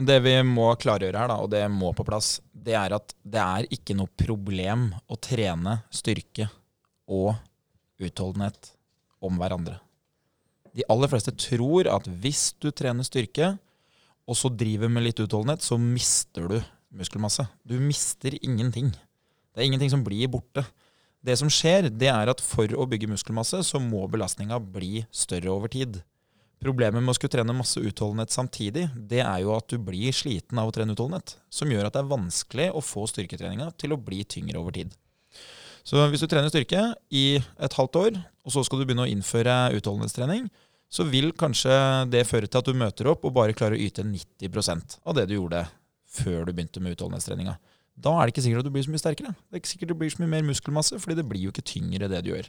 [0.00, 3.42] Det vi må klargjøre her, da, og det må på plass, det er at det
[3.42, 6.48] er ikke noe problem å trene styrke
[7.10, 7.34] og
[8.00, 8.72] utholdenhet
[9.20, 9.76] om hverandre.
[10.80, 13.52] De aller fleste tror at hvis du trener styrke,
[14.24, 16.60] og så driver med litt utholdenhet, så mister du
[16.96, 17.44] muskelmasse.
[17.68, 18.88] Du mister ingenting.
[19.52, 20.64] Det er ingenting som blir borte.
[21.20, 25.52] Det som skjer, det er at for å bygge muskelmasse, så må belastninga bli større
[25.52, 25.98] over tid.
[26.64, 30.60] Problemet med å skulle trene masse utholdenhet samtidig, det er jo at du blir sliten
[30.60, 31.36] av å trene utholdenhet.
[31.52, 34.96] Som gjør at det er vanskelig å få styrketreninga til å bli tyngre over tid.
[35.84, 39.12] Så hvis du trener styrke i et halvt år, og så skal du begynne å
[39.12, 40.48] innføre utholdenhetstrening,
[40.90, 41.74] så vil kanskje
[42.10, 45.28] det føre til at du møter opp og bare klarer å yte 90% av det
[45.30, 45.64] du gjorde
[46.10, 47.54] før du begynte med utholdenhetstreninga.
[48.00, 49.34] Da er det ikke sikkert at du blir så mye sterkere.
[49.36, 51.66] Det er ikke sikkert du blir så mye mer muskelmasse, fordi det blir jo ikke
[51.68, 52.48] tyngre det du gjør.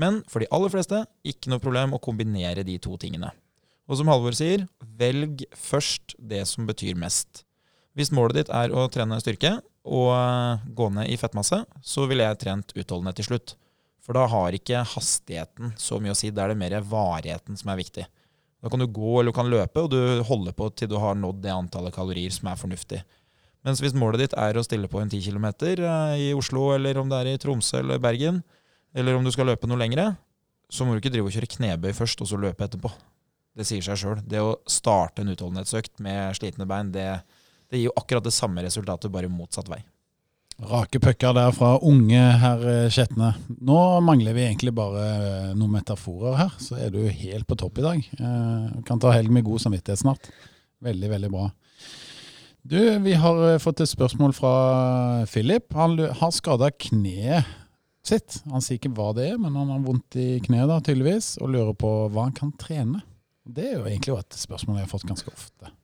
[0.00, 3.30] Men for de aller fleste, ikke noe problem å kombinere de to tingene.
[3.88, 4.66] Og som Halvor sier,
[4.98, 7.44] velg først det som betyr mest.
[7.96, 12.40] Hvis målet ditt er å trene styrke og gå ned i fettmasse, så ville jeg
[12.40, 13.56] trent utholdenhet til slutt.
[14.02, 16.32] For da har ikke hastigheten så mye å si.
[16.34, 18.06] Da er det mer varigheten som er viktig.
[18.62, 21.18] Da kan du gå eller du kan løpe, og du holder på til du har
[21.18, 23.02] nådd det antallet kalorier som er fornuftig.
[23.66, 26.98] Mens hvis målet ditt er å stille på en 10 km eh, i Oslo, eller
[26.98, 28.42] om det er i Tromsø eller Bergen,
[28.94, 30.12] eller om du skal løpe noe lengre,
[30.72, 32.90] så må du ikke drive og kjøre knebøy først, og så løpe etterpå.
[33.54, 34.22] Det sier seg sjøl.
[34.26, 37.06] Det å starte en utholdenhetsøkt med slitne bein, det,
[37.70, 39.82] det gir jo akkurat det samme resultatet, bare motsatt vei.
[40.62, 42.60] Rake pucker der fra unge herr
[42.92, 43.32] Skjetne.
[43.66, 47.80] Nå mangler vi egentlig bare eh, noen metaforer her, så er du helt på topp
[47.80, 48.04] i dag.
[48.14, 50.30] Eh, kan ta helg med god samvittighet snart.
[50.82, 51.48] Veldig, veldig bra.
[52.62, 54.54] Du, vi har eh, fått et spørsmål fra
[55.32, 55.66] Philip.
[55.74, 57.50] Han har skada kneet
[58.06, 58.38] sitt.
[58.52, 61.56] Han sier ikke hva det er, men han har vondt i kneet da, tydeligvis, og
[61.56, 63.02] lurer på hva han kan trene.
[63.42, 65.74] Det er jo egentlig et spørsmål jeg har fått ganske ofte.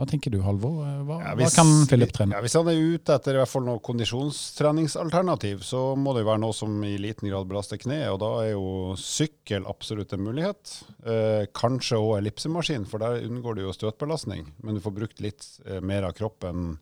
[0.00, 0.78] Hva tenker du, Halvor?
[1.04, 2.32] Hva, ja, hvis, hva kan Philip trene?
[2.32, 6.30] Ja, hvis han er ute etter i hvert fall noe kondisjonstreningsalternativ, så må det jo
[6.30, 10.24] være noe som i liten grad belaster kneet, og da er jo sykkel absolutt en
[10.24, 10.72] mulighet.
[11.04, 15.44] Eh, kanskje òg ellipsemaskin, for der unngår du jo støtbelastning, men du får brukt litt
[15.66, 16.78] eh, mer av kroppen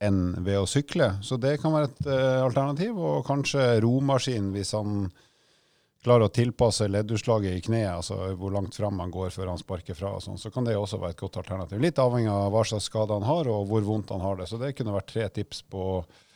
[0.00, 1.18] enn ved å sykle.
[1.20, 5.10] Så det kan være et eh, alternativ, og kanskje romaskin hvis han
[6.04, 9.96] klarer å tilpasse leddutslaget i kneet, altså hvor langt fram han går før han sparker
[9.96, 11.80] fra, og sånn, så kan det også være et godt alternativ.
[11.80, 14.48] Litt avhengig av hva slags skade han har, og hvor vondt han har det.
[14.50, 15.86] Så det kunne vært tre tips på,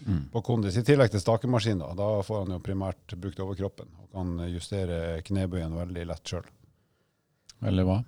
[0.06, 0.22] mm.
[0.32, 0.78] på kondis.
[0.80, 1.92] I tillegg til stakemaskin, da.
[1.98, 6.48] Da får han jo primært brukt overkroppen og kan justere knebøyen veldig lett sjøl.
[7.68, 8.00] Veldig bra.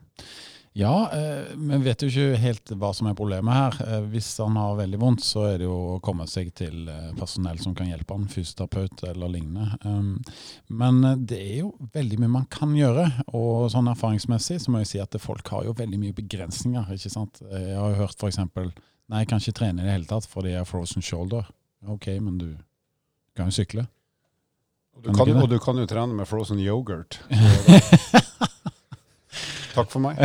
[0.73, 1.11] Ja,
[1.57, 3.79] men vi vet jo ikke helt hva som er problemet her.
[3.87, 7.09] Eh, hvis han har veldig vondt, så er det jo å komme seg til eh,
[7.19, 9.81] personell som kan hjelpe han, fysioterapeut eller lignende.
[9.83, 10.13] Um,
[10.71, 14.93] men det er jo veldig mye man kan gjøre, og sånn erfaringsmessig så må jeg
[14.93, 16.95] si at folk har jo veldig mye begrensninger.
[16.95, 17.43] ikke sant?
[17.51, 18.39] Jeg har jo hørt f.eks.:
[19.11, 21.51] Nei, jeg kan ikke trene i det hele tatt fordi jeg har frozen shoulder.
[21.91, 22.51] Ok, men du
[23.35, 23.89] kan jo sykle.
[25.01, 27.19] Du kan, og du kan jo trene med frozen yoghurt.
[29.81, 30.21] Takk for meg.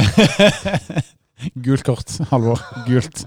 [1.66, 2.62] Gult kort, Halvor.
[2.88, 3.26] Gult.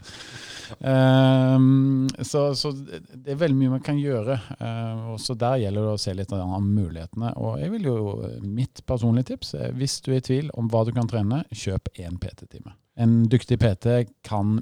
[0.79, 4.37] Um, så, så, det er veldig mye man kan gjøre.
[4.61, 7.33] Uh, og så Der gjelder det å se litt av mulighetene.
[7.41, 8.01] Og jeg vil jo,
[8.45, 11.93] Mitt personlige tips er hvis du er i tvil om hva du kan trene, kjøp
[11.97, 12.75] én PT-time.
[12.99, 14.59] En dyktig PT kan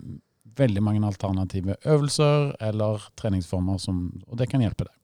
[0.57, 4.95] veldig mange alternative øvelser eller treningsformer, som, og det kan hjelpe deg.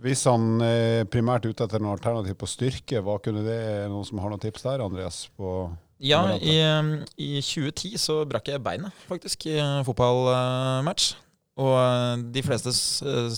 [0.00, 3.60] Hvis han er primært ute etter noe alternativ på styrke, hva kunne det
[3.90, 5.26] noen som har noen tips der, Andreas?
[5.36, 5.68] på
[6.00, 6.56] ja, i,
[7.20, 11.12] i, 2010 så brakk jeg beinet, faktisk, i en fotballmatch.
[11.60, 12.72] Og eh, de fleste
[13.04, 13.34] uh,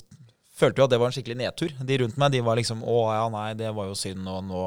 [0.55, 1.73] følte jo at det var en skikkelig nedtur.
[1.75, 4.63] De rundt meg de var liksom Å ja, nei, det var jo synd, og nå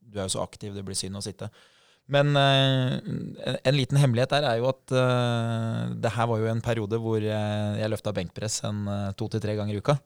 [0.00, 1.50] Du er jo så aktiv, det blir synd å sitte.
[2.08, 6.48] Men eh, en, en, liten hemmelighet der er jo at eh, det her var jo
[6.52, 8.86] en periode hvor jeg, jeg løfta benkpress en
[9.18, 9.98] to til tre ganger i uka.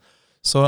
[0.42, 0.66] Så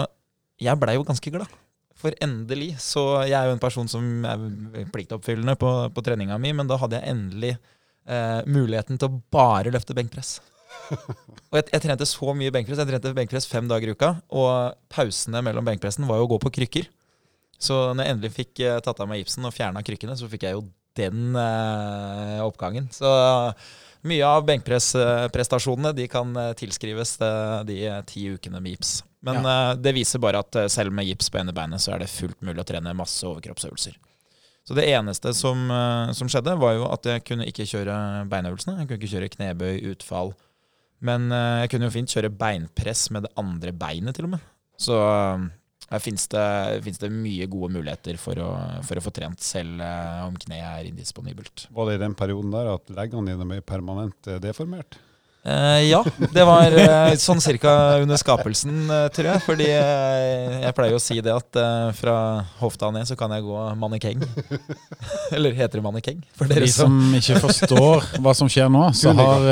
[0.61, 1.51] jeg blei jo ganske glad.
[2.01, 6.55] For endelig så Jeg er jo en person som er pliktoppfyllende på, på treninga mi,
[6.57, 10.39] men da hadde jeg endelig eh, muligheten til å bare løfte benkpress.
[11.51, 12.81] Og jeg, jeg trente så mye benkpress.
[12.81, 14.15] Jeg trente benkpress fem dager i uka.
[14.33, 16.89] Og pausene mellom benkpressen var jo å gå på krykker.
[17.61, 20.49] Så når jeg endelig fikk eh, tatt av meg gipsen og fjerna krykkene, så fikk
[20.49, 20.65] jeg jo
[20.99, 22.89] den eh, oppgangen.
[22.95, 23.11] Så
[24.09, 29.01] mye av benkpressprestasjonene de kan eh, tilskrives eh, de ti ukene med gips.
[29.27, 32.03] Men eh, det viser bare at eh, selv med gips på ene beinet, så er
[32.03, 33.99] det fullt mulig å trene masse overkroppsøvelser.
[34.65, 37.95] Så det eneste som, uh, som skjedde, var jo at jeg kunne ikke kjøre
[38.31, 38.77] beinøvelsene.
[38.79, 40.35] Jeg kunne ikke kjøre knebøy, utfall.
[41.03, 44.45] Men uh, jeg kunne jo fint kjøre beinpress med det andre beinet, til og med.
[44.81, 44.97] Så
[45.91, 46.45] her fins det,
[47.03, 48.51] det mye gode muligheter for å,
[48.87, 49.83] for å få trent, selv
[50.29, 51.67] om kneet er indisponibelt.
[51.75, 55.01] Var det i den perioden der at leggene dine ble permanent deformert?
[55.43, 57.73] Eh, ja, det var uh, sånn cirka
[58.03, 59.43] under skapelsen, uh, tror jeg.
[59.47, 61.61] Fordi jeg pleier jo å si det at
[61.97, 62.17] fra
[62.61, 64.21] hofta ned så kan jeg gå mannekeng.
[65.35, 66.21] Eller heter det mannekeng?
[66.35, 69.49] For For de dere som som ikke forstår hva som skjer nå, så har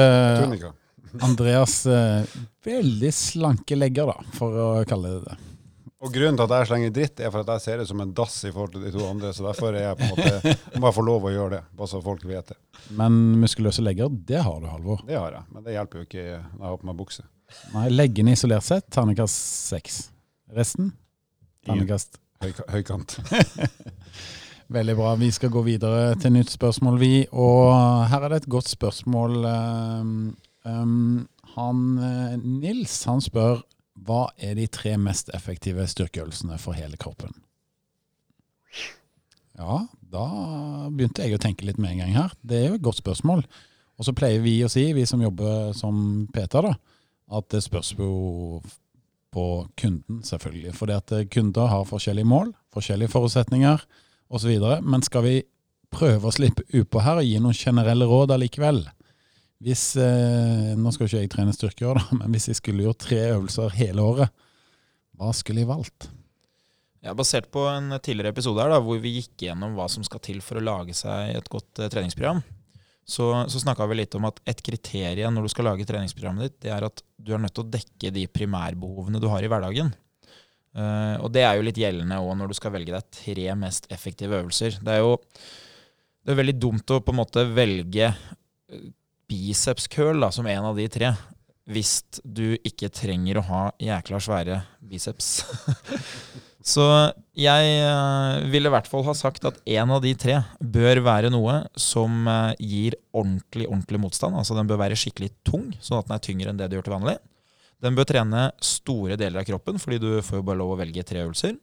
[1.25, 1.81] Andreas
[2.69, 5.39] veldig slanke legger, da, for å kalle det det.
[5.99, 8.13] Og grunnen til at jeg slenger dritt, er for at jeg ser ut som en
[8.15, 9.33] dass i forhold til de to andre.
[9.35, 11.91] Så derfor er jeg på en måte, må jeg få lov å gjøre det, bare
[11.91, 12.59] så folk vet det.
[13.01, 15.03] Men muskuløse legger, det har du, Halvor.
[15.09, 17.27] Det har jeg, men det hjelper jo ikke når jeg har på meg bukse.
[17.75, 20.01] Nei, leggene isolert sett, terningkast seks.
[20.55, 20.93] Resten?
[21.67, 23.17] Terningkast Høy, høykant.
[24.79, 25.17] Veldig bra.
[25.19, 27.13] Vi skal gå videre til nytt spørsmål, vi.
[27.35, 27.73] Og
[28.13, 29.35] her er det et godt spørsmål.
[29.49, 30.13] Um,
[30.63, 31.25] um,
[31.57, 33.65] han, eh, Nils han spør
[34.09, 37.35] hva er de tre mest effektive styrkeøvelsene for hele kroppen?
[39.59, 40.27] Ja, da
[40.95, 42.35] begynte jeg å tenke litt med en gang her.
[42.47, 43.43] Det er jo et godt spørsmål.
[43.99, 46.77] Og så pleier vi å si, vi som jobber som PT, da,
[47.35, 48.61] at det spørs jo
[49.35, 50.75] på kunden, selvfølgelig.
[50.79, 53.83] Fordi at kunder har forskjellige mål, forskjellige forutsetninger
[54.31, 54.55] osv.
[54.87, 55.35] Men skal vi
[55.93, 58.85] prøve å slippe utpå her og gi noen generelle råd allikevel?
[59.65, 63.21] Hvis, eh, nå skal ikke jeg trene styrker, da, men hvis jeg skulle gjort tre
[63.33, 64.47] øvelser hele året,
[65.19, 66.11] hva skulle jeg valgt?
[67.03, 70.23] Ja, Basert på en tidligere episode her da, hvor vi gikk gjennom hva som skal
[70.23, 72.43] til for å lage seg et godt eh, treningsprogram,
[73.09, 76.59] så, så snakka vi litt om at et kriterium når du skal lage treningsprogrammet ditt,
[76.67, 79.95] det er at du er nødt til å dekke de primærbehovene du har i hverdagen.
[80.77, 83.89] Eh, og det er jo litt gjeldende òg når du skal velge deg tre mest
[83.95, 84.79] effektive øvelser.
[84.85, 85.17] Det er jo
[86.29, 88.89] det er veldig dumt å på en måte velge eh,
[89.29, 91.13] biceps curl da, som en av de tre,
[91.69, 95.43] hvis du ikke trenger å ha jækla svære biceps.
[96.69, 96.85] Så
[97.39, 101.31] jeg eh, ville i hvert fall ha sagt at en av de tre bør være
[101.33, 104.37] noe som eh, gir ordentlig ordentlig motstand.
[104.37, 106.89] Altså Den bør være skikkelig tung, sånn at den er tyngre enn det du gjør
[106.91, 107.17] til vanlig.
[107.85, 111.07] Den bør trene store deler av kroppen, fordi du får jo bare lov å velge
[111.07, 111.55] tre øvelser.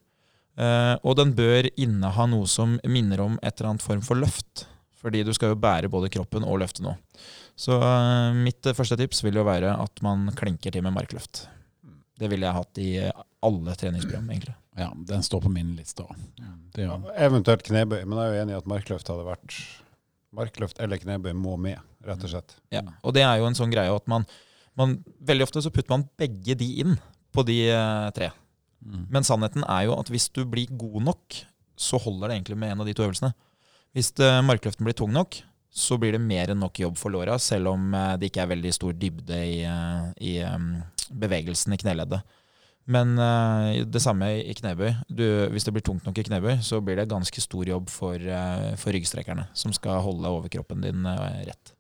[0.56, 4.66] Eh, og den bør inneha noe som minner om et eller annet form for løft.
[5.06, 6.98] Fordi du skal jo bære både kroppen og løfte noe.
[7.56, 11.46] Så uh, mitt første tips vil jo være at man klinker til med markløft.
[12.18, 12.90] Det ville jeg hatt i
[13.46, 14.56] alle treningsprogram, egentlig.
[14.80, 16.20] Ja, den står på min liste òg.
[16.76, 16.98] Ja.
[17.28, 19.60] Eventuelt knebøy, men jeg er jo enig i at markløft hadde vært
[20.36, 22.58] Markløft eller knebøy må med, rett og slett.
[22.74, 24.26] Ja, og det er jo en sånn greie at man,
[24.76, 26.98] man Veldig ofte så putter man begge de inn
[27.36, 28.34] på de eh, tre.
[28.84, 29.06] Mm.
[29.16, 31.40] Men sannheten er jo at hvis du blir god nok,
[31.80, 33.32] så holder det egentlig med en av de to øvelsene.
[33.96, 35.40] Hvis eh, markløften blir tung nok,
[35.76, 38.52] så blir det mer enn nok jobb for låra, selv om eh, det ikke er
[38.54, 40.68] veldig stor dybde i, eh, i eh,
[41.12, 42.24] bevegelsen i kneleddet.
[42.86, 43.16] Men
[43.90, 44.92] det samme i knebøy.
[45.10, 48.22] Du, hvis det blir tungt nok i knebøy, så blir det ganske stor jobb for,
[48.78, 51.08] for ryggstrekerne, som skal holde overkroppen din
[51.48, 51.72] rett.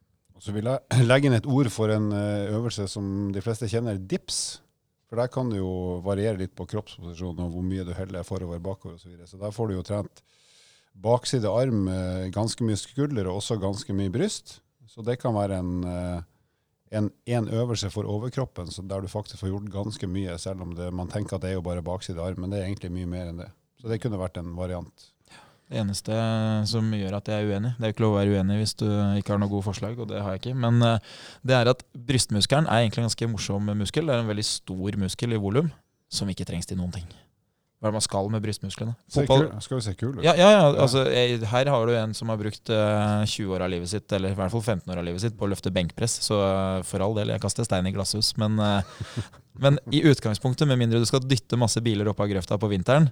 [0.41, 4.63] Så vil jeg legge inn et ord for en øvelse som de fleste kjenner, dips.
[5.05, 5.75] For der kan du jo
[6.07, 9.13] variere litt på kroppsposisjonen og hvor mye du heller forover, bakover osv.
[9.13, 10.25] Så, så der får du jo trent
[11.03, 11.89] bakside arm,
[12.33, 14.59] ganske mye skulder og også ganske mye bryst.
[14.95, 16.21] Så det kan være en, eh,
[16.95, 20.93] en, en øvelse for overkroppen der du faktisk får gjort ganske mye, selv om det,
[20.93, 23.27] man tenker at det er jo bare bakside arm, men det er egentlig mye mer
[23.27, 23.49] enn det.
[23.81, 25.11] Så det kunne vært en variant.
[25.65, 26.15] Det eneste
[26.69, 28.75] som gjør at jeg er uenig Det er jo ikke lov å være uenig hvis
[28.77, 28.85] du
[29.17, 30.57] ikke har noe gode forslag, og det har jeg ikke.
[30.63, 34.07] Men eh, det er at brystmuskelen er egentlig en ganske morsom muskel.
[34.07, 35.73] Det er en veldig stor muskel i volum
[36.07, 37.09] som ikke trengs til noen ting.
[37.83, 38.95] Hva man skal med brystmusklene?
[39.11, 40.23] Fotball- kul, skal jo se kul ut.
[40.23, 43.65] Ja, ja, ja, altså jeg, Her har du en som har brukt eh, 20 år
[43.65, 45.73] av livet sitt, eller i hvert fall 15 år av livet sitt, på å løfte
[45.75, 46.15] benkpress.
[46.25, 48.31] Så eh, for all del, jeg kaster stein i glasshus.
[48.41, 49.03] Men, eh,
[49.59, 53.11] men i utgangspunktet, med mindre du skal dytte masse biler opp av grøfta på vinteren,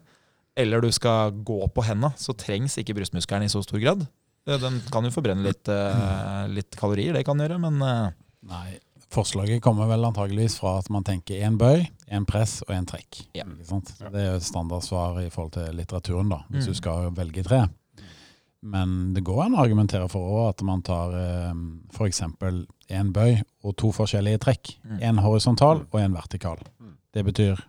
[0.55, 4.07] eller du skal gå på henda, så trengs ikke brystmuskelen i så stor grad.
[4.47, 8.09] Eh, Den kan jo forbrenne litt, eh, litt kalorier, det kan gjøre, men eh,
[8.47, 8.79] Nei,
[9.13, 13.23] Forslaget kommer vel antageligvis fra at man tenker én bøy, én press og én trekk.
[13.37, 13.43] Ja.
[13.45, 13.91] Ikke sant?
[14.01, 16.71] Det er jo et standardsvar i forhold til litteraturen, da, hvis Mm.
[16.73, 17.67] du skal velge tre.
[18.63, 21.53] Men det går an å argumentere for også at man tar eh,
[21.91, 22.21] f.eks.
[22.89, 24.77] én bøy og to forskjellige trekk.
[24.87, 24.99] Mm.
[25.01, 26.57] En horisontal og en vertikal.
[26.79, 26.93] Mm.
[27.13, 27.59] Det betyr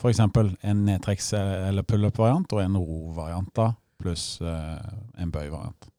[0.00, 0.18] f.eks.
[0.20, 5.90] en nedtrekks- eller pullup-variant og en ro-variant, da, pluss eh, en bøy-variant.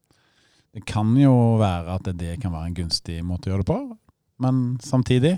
[0.74, 3.98] Det kan jo være at det kan være en gunstig måte å gjøre det på,
[4.40, 5.38] men samtidig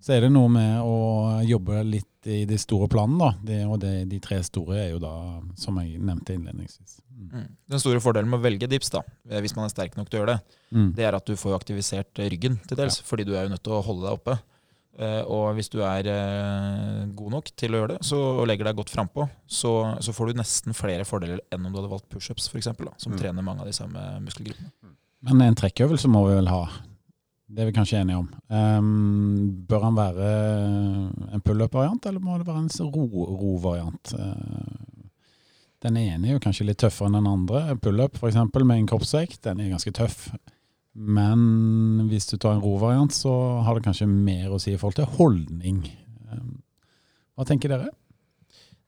[0.00, 3.30] så er det noe med å jobbe litt i de store planene, da.
[3.44, 5.10] Det, og det, de tre store er jo da,
[5.60, 6.98] som jeg nevnte innledningsvis.
[7.16, 7.26] Mm.
[7.32, 7.46] Mm.
[7.74, 10.20] Den store fordelen med å velge dips, da, eh, hvis man er sterk nok til
[10.20, 10.92] å gjøre det, Mm.
[10.94, 13.62] det er at du får aktivisert eh, ryggen til dels, fordi du er jo nødt
[13.64, 14.38] til å holde deg oppe.
[15.00, 16.02] Eh, og hvis du er
[17.14, 20.30] god nok til å gjøre det, så, og legger deg godt frampå, så, så får
[20.32, 22.68] du nesten flere fordeler enn om du hadde valgt pushups, f.eks.,
[23.00, 23.18] som Mm.
[23.18, 24.70] trener mange av de samme muskelgruppene.
[25.22, 26.62] Men en trekkøvelse må vi vel ha.
[27.50, 28.28] Det er vi kanskje enige om.
[28.46, 30.26] Um, bør han være
[31.34, 34.12] en pullup-variant, eller må det være en ro- ro-variant?
[34.14, 35.08] Eh,
[35.82, 37.74] den ene er jo kanskje litt tøffere enn den andre.
[37.82, 38.38] Pullup f.eks.
[38.54, 40.28] med en kroppsvekt, den er ganske tøff.
[40.94, 43.34] Men hvis du tar en ro-variant, så
[43.66, 45.82] har det kanskje mer å si i forhold til holdning.
[46.30, 46.60] Um,
[47.34, 47.90] hva tenker dere?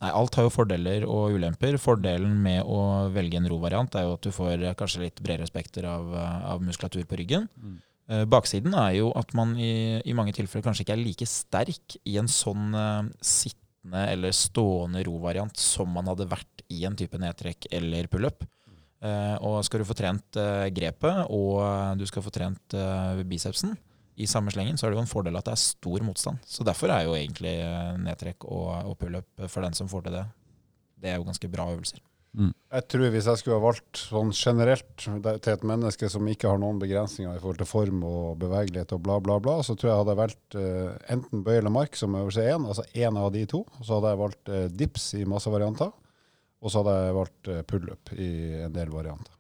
[0.03, 1.79] Nei, alt har jo fordeler og ulemper.
[1.83, 5.46] Fordelen med å velge en ro-variant er jo at du får eh, kanskje litt bredere
[5.51, 7.46] spekter av, eh, av muskulatur på ryggen.
[7.62, 7.81] Eh,
[8.29, 12.17] Baksiden er jo at man i, i mange tilfeller kanskje ikke er like sterk i
[12.21, 17.71] en sånn eh, sittende eller stående rovariant som man hadde vært i en type nedtrekk
[17.73, 18.45] eller pullup.
[19.03, 23.23] Uh, og skal du få trent eh, grepet, og eh, du skal få trent eh,
[23.27, 23.73] bicepsen
[24.15, 26.38] i samme slengen, så er det jo en fordel at det er stor motstand.
[26.47, 30.19] Så derfor er jo egentlig eh, nedtrekk og, og pullup for den som får til
[30.21, 30.25] det,
[31.03, 31.99] det er jo ganske bra øvelser.
[32.33, 36.61] Jeg tror hvis jeg skulle ha valgt sånn generelt til et menneske som ikke har
[36.62, 39.99] noen begrensninger i forhold til form og bevegelighet og bla, bla, bla, så tror jeg
[40.01, 43.45] hadde jeg valgt uh, enten bøy eller mark som øvelse én, altså én av de
[43.53, 43.61] to.
[43.83, 45.92] Så hadde jeg valgt uh, dips i masse varianter.
[46.62, 48.33] Og så hadde jeg valgt uh, pullup i
[48.64, 49.37] en del varianter.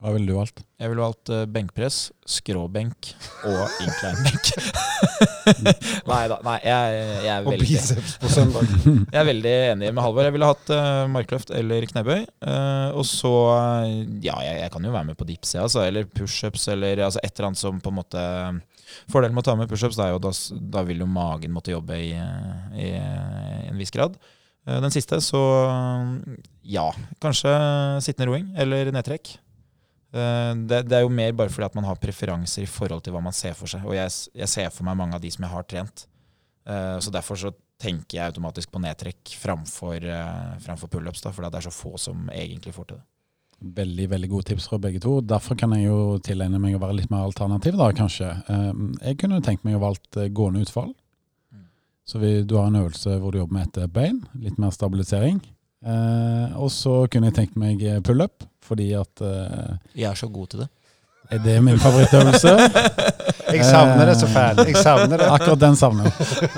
[0.00, 0.62] Hva ville du valgt?
[0.80, 3.10] Jeg ville valgt eh, benkpress, skråbenk
[3.44, 4.46] og incline-benk.
[6.10, 6.38] nei da.
[6.46, 6.94] Nei, jeg,
[7.26, 8.70] jeg, er Og veldig, biceps på søndag.
[8.80, 10.24] jeg er veldig enig med Halvor.
[10.24, 12.24] Jeg ville hatt uh, markløft eller knebøy.
[12.40, 13.92] Uh, og så eh,
[14.24, 15.84] Ja, jeg, jeg kan jo være med på dips, jeg, altså.
[15.84, 18.24] Eller pushups, eller altså, et eller annet som på en måte
[19.12, 20.32] Fordelen med å ta med pushups er jo da,
[20.72, 24.16] da vil jo magen måtte jobbe i, i, i, eh, en viss grad.
[24.64, 25.44] Eh, Den siste, så
[26.64, 26.88] ja,
[27.20, 27.52] kanskje
[28.08, 29.36] sittende roing eller nedtrekk.
[30.12, 33.12] Eh, Det, det er jo mer bare fordi at man har preferanser i forhold til
[33.14, 33.84] hva man ser for seg.
[33.86, 36.06] Og jeg, jeg ser for meg mange av de som jeg har trent.
[36.66, 41.62] Eh, Så derfor så tenker jeg automatisk på nedtrekk framfor, eh, framfor pullups, fordi det
[41.62, 43.06] er så få som egentlig får til det.
[43.60, 45.20] Veldig veldig gode tips fra begge to.
[45.20, 48.30] Derfor kan jeg jo tilegne meg å være litt mer alternativ, da, kanskje.
[48.48, 48.72] Eh,
[49.06, 50.94] Jeg kunne tenkt meg å valgt gående utfall.
[51.52, 51.64] Mm.
[52.06, 55.40] Så vi, du har en øvelse hvor du jobber med et bein, litt mer stabilisering.
[55.80, 60.28] Eh, og så kunne jeg tenkt meg eh, pullup, fordi at eh, Jeg er så
[60.28, 60.68] god til det.
[61.30, 62.52] Er det min favorittøvelse.
[63.54, 64.60] Jeg savner det så fælt.
[64.66, 65.26] Jeg savner det.
[65.26, 66.50] Akkurat den savner jeg.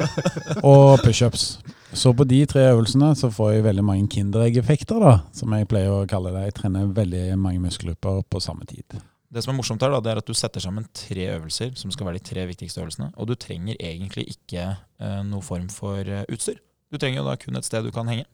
[0.61, 1.45] Og pushups.
[1.93, 5.93] Så på de tre øvelsene så får jeg veldig mange kinderegg-effekter, da, som jeg pleier
[5.93, 6.43] å kalle det.
[6.51, 8.99] Jeg trener veldig mange muskelgrupper på samme tid.
[9.33, 11.93] Det som er morsomt her, da, det er at du setter sammen tre øvelser som
[11.93, 13.09] skal være de tre viktigste øvelsene.
[13.17, 16.61] Og du trenger egentlig ikke eh, noe form for eh, utstyr.
[16.93, 18.29] Du trenger jo da kun et sted du kan henge.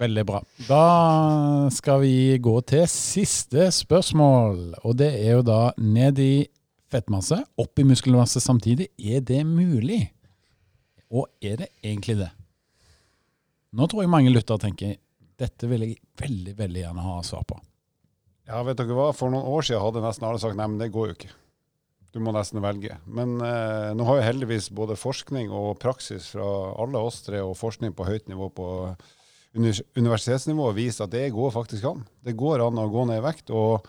[0.00, 0.38] Veldig bra.
[0.64, 4.78] Da skal vi gå til siste spørsmål.
[4.88, 6.34] Og det er jo da ned i
[6.90, 8.88] fettmasse, opp i muskelmasse samtidig.
[8.96, 10.06] Er det mulig?
[11.12, 12.30] Og er det egentlig det?
[13.76, 14.96] Nå tror jeg mange lyttere tenker
[15.40, 17.60] dette vil jeg veldig, veldig gjerne ha svar på.
[18.48, 19.12] Ja, vet dere hva?
[19.16, 21.32] For noen år siden hadde nesten alle sagt nei, men det går jo ikke.
[22.10, 22.96] Du må nesten velge.
[23.06, 26.48] Men eh, nå har jo heldigvis både forskning og praksis fra
[26.82, 29.19] alle oss tre, og forskning på høyt nivå på univers
[29.54, 32.04] universitetsnivå vist at det går faktisk an.
[32.22, 33.88] Det går an å gå ned i vekt og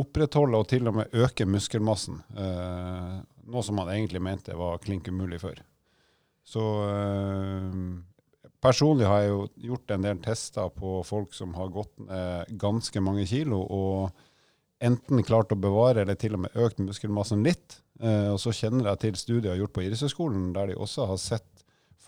[0.00, 2.20] opprettholde og til og med øke muskelmassen.
[2.36, 3.16] Eh,
[3.50, 5.58] noe som man egentlig mente var klink umulig før.
[6.46, 11.94] Så eh, personlig har jeg jo gjort en del tester på folk som har gått
[12.04, 17.44] ned ganske mange kilo, og enten klart å bevare eller til og med økt muskelmassen
[17.44, 17.80] litt.
[18.00, 21.49] Eh, og så kjenner jeg til studier gjort på Idrettshøgskolen der de også har sett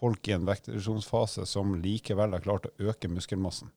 [0.03, 3.71] folk i en vektreduksjonsfase som likevel har klart å øke muskelmassen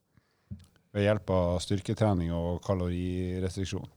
[0.96, 3.88] ved hjelp av styrketrening og kalorirestriksjon.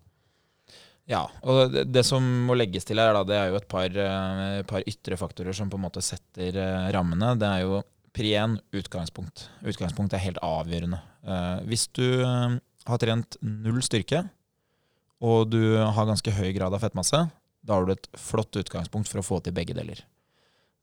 [1.08, 3.86] Ja, og det, det som må legges til her, da, det er jo et par,
[3.88, 7.32] eh, par ytre faktorer som på en måte setter eh, rammene.
[7.40, 7.78] Det er jo
[8.12, 9.46] pri 1 utgangspunkt.
[9.62, 10.98] Utgangspunkt er helt avgjørende.
[11.24, 14.26] Eh, hvis du har trent null styrke,
[15.24, 17.28] og du har ganske høy grad av fettmasse,
[17.68, 19.98] Da har du et flott utgangspunkt for å få til begge deler.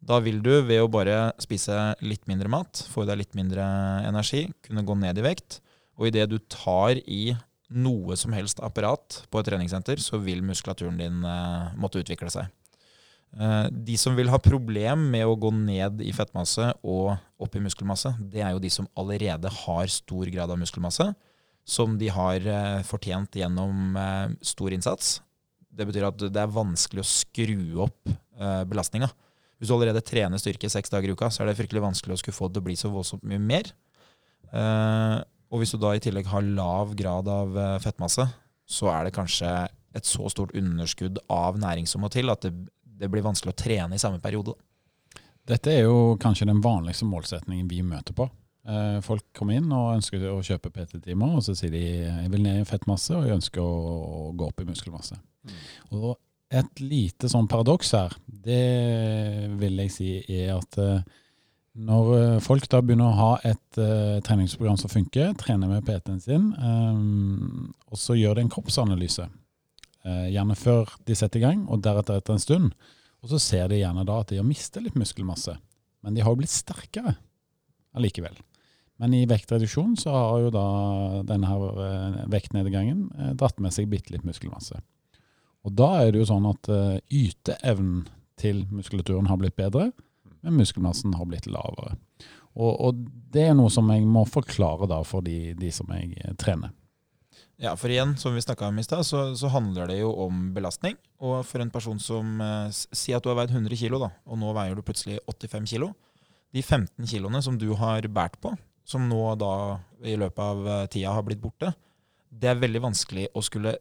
[0.05, 3.63] Da vil du ved å bare spise litt mindre mat, få i deg litt mindre
[4.05, 5.59] energi, kunne gå ned i vekt.
[5.97, 7.33] Og idet du tar i
[7.73, 12.51] noe som helst apparat på et treningssenter, så vil muskulaturen din eh, måtte utvikle seg.
[13.33, 17.63] Eh, de som vil ha problem med å gå ned i fettmasse og opp i
[17.65, 21.09] muskelmasse, det er jo de som allerede har stor grad av muskelmasse,
[21.65, 25.15] som de har eh, fortjent gjennom eh, stor innsats.
[25.75, 29.09] Det betyr at det er vanskelig å skru opp eh, belastninga.
[29.59, 32.21] Hvis du allerede trener styrke seks dager i uka, så er det fryktelig vanskelig å
[32.21, 33.71] skulle få det til å bli så voldsomt mye mer.
[34.51, 38.25] Uh, og hvis du da i tillegg har lav grad av eh, fettmasse,
[38.65, 39.49] så er det kanskje
[39.95, 42.51] et så stort underskudd av næring som må til at det,
[42.83, 44.55] det blir vanskelig å trene i samme periode.
[45.47, 48.27] Dette er jo kanskje den vanligste målsetningen vi møter på.
[48.65, 52.43] Eh, folk kommer inn og ønsker å kjøpe PT-timer, og så sier de jeg vil
[52.43, 55.19] ned i fettmasse og jeg ønsker å gå opp i muskelmasse.
[55.93, 56.15] Og
[56.53, 58.65] et lite sånn paradoks her, det
[59.59, 61.01] vil jeg si er at eh,
[61.75, 66.21] når eh, folk da begynner å ha et uh, treningsprogram som funker, trener med PT-en
[66.23, 69.25] sin, um, og så gjør de en kroppsanalyse,
[70.07, 72.71] uh, gjerne før de setter i gang, og deretter etter en stund,
[73.19, 75.57] og så ser de gjerne da at de har mistet litt muskelmasse,
[76.05, 77.17] men de har jo blitt sterkere
[77.97, 78.39] allikevel.
[79.03, 80.67] Men i vektreduksjon så har jo da
[81.27, 84.79] denne her vektnedgangen dratt med seg bitte litt muskelmasse.
[85.65, 88.05] Og da er det jo sånn at eh, yteevnen
[88.39, 89.89] til muskulaturen har blitt bedre,
[90.45, 91.95] men muskelmassen har blitt lavere.
[92.55, 96.13] Og, og det er noe som jeg må forklare da for de, de som jeg
[96.21, 96.73] eh, trener.
[97.59, 100.49] Ja, for igjen, som vi snakka om i stad, så, så handler det jo om
[100.55, 100.97] belastning.
[101.23, 104.39] Og for en person som eh, Si at du har veid 100 kilo, da, og
[104.41, 105.93] nå veier du plutselig 85 kilo.
[106.55, 108.53] De 15 kiloene som du har båret på,
[108.85, 111.73] som nå da i løpet av tida har blitt borte,
[112.29, 113.73] det er veldig vanskelig å skulle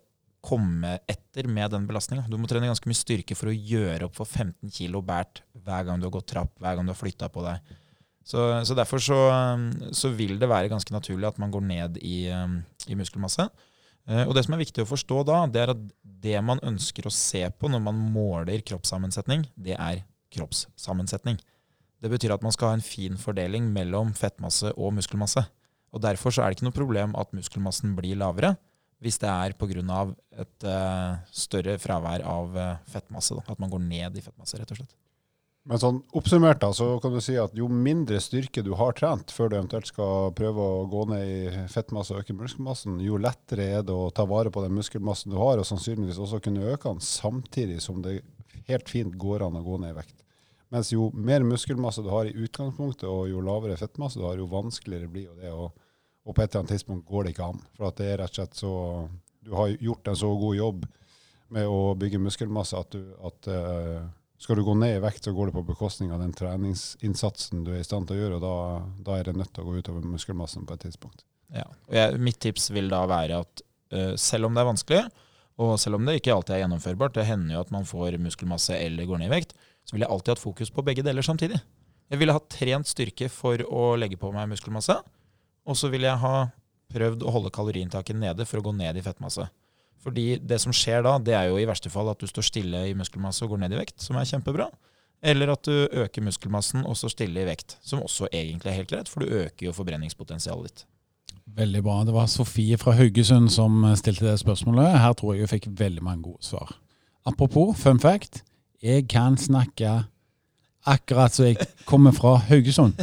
[0.45, 2.27] komme etter med den belastninga.
[2.29, 5.87] Du må trene ganske mye styrke for å gjøre opp for 15 kilo båret hver
[5.89, 7.75] gang du har gått trapp, hver gang du har flytta på deg.
[8.25, 9.19] Så, så derfor så,
[9.93, 13.49] så vil det være ganske naturlig at man går ned i, eh, i muskelmasse.
[14.09, 15.83] Eh, Og det som er viktig å forstå da, det er at
[16.25, 21.41] det man ønsker å se på når man måler kroppssammensetning, det er kroppssammensetning.
[22.05, 25.45] Det betyr at man skal ha en fin fordeling mellom fettmasse og muskelmasse.
[25.95, 28.57] Og Derfor så er det ikke noe problem at muskelmassen blir lavere,
[29.03, 30.03] hvis det er pga.
[30.45, 33.35] et uh, større fravær av uh, fettmasse.
[33.35, 33.43] Da.
[33.53, 34.95] At man går ned i fettmasse, rett og slett.
[35.65, 39.31] Men sånn oppsummert da, så kan du si at jo mindre styrke du har trent
[39.33, 43.71] før du eventuelt skal prøve å gå ned i fettmasse og øke muskelmassen, jo lettere
[43.79, 46.93] er det å ta vare på den muskelmassen du har, og sannsynligvis også kunne øke
[46.93, 48.19] den, samtidig som det
[48.69, 50.21] helt fint går an å gå ned i vekt.
[50.75, 54.51] Mens jo mer muskelmasse du har i utgangspunktet, og jo lavere fettmasse du har, jo
[54.51, 55.53] vanskeligere blir det.
[55.55, 55.73] Og,
[56.25, 57.63] og på et eller annet tidspunkt går det ikke an.
[57.77, 58.75] For at det er rett og slett så
[59.45, 60.85] Du har gjort en så god jobb
[61.53, 64.07] med å bygge muskelmasse at, du, at uh,
[64.41, 67.75] skal du gå ned i vekt, så går det på bekostning av den treningsinnsatsen du
[67.75, 68.55] er i stand til å gjøre, og da,
[69.05, 71.27] da er det nødt til å gå utover muskelmassen på et tidspunkt.
[71.53, 71.67] Ja.
[71.91, 75.05] Og jeg, mitt tips vil da være at uh, selv om det er vanskelig,
[75.61, 78.81] og selv om det ikke alltid er gjennomførbart, det hender jo at man får muskelmasse
[78.81, 79.53] eller går ned i vekt,
[79.85, 81.61] så ville jeg alltid hatt fokus på begge deler samtidig.
[82.11, 84.97] Jeg ville hatt trent styrke for å legge på meg muskelmasse,
[85.65, 86.49] og så ville jeg ha
[86.95, 89.47] prøvd å holde kaloriinntaket nede for å gå ned i fettmasse.
[90.05, 92.83] Fordi det som skjer da, det er jo i verste fall at du står stille
[92.91, 94.69] i muskelmasse og går ned i vekt, som er kjempebra.
[95.25, 98.91] Eller at du øker muskelmassen og står stille i vekt, som også egentlig er helt
[98.93, 100.85] greit, for du øker jo forbrenningspotensialet ditt.
[101.57, 101.99] Veldig bra.
[102.05, 104.99] Det var Sofie fra Haugesund som stilte det spørsmålet.
[105.01, 106.77] Her tror jeg hun fikk veldig mange gode svar.
[107.25, 108.43] Apropos fun fact.
[108.85, 110.03] Jeg kan snakke
[110.85, 112.99] akkurat som jeg kommer fra Haugesund.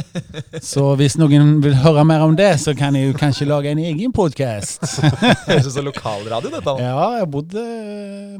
[0.62, 3.82] Så hvis noen vil høre mer om det, så kan jeg jo kanskje lage en
[3.82, 4.84] egen podkast.
[5.48, 6.76] Høres ut som lokalradio, dette.
[6.82, 7.64] Ja, jeg bodde,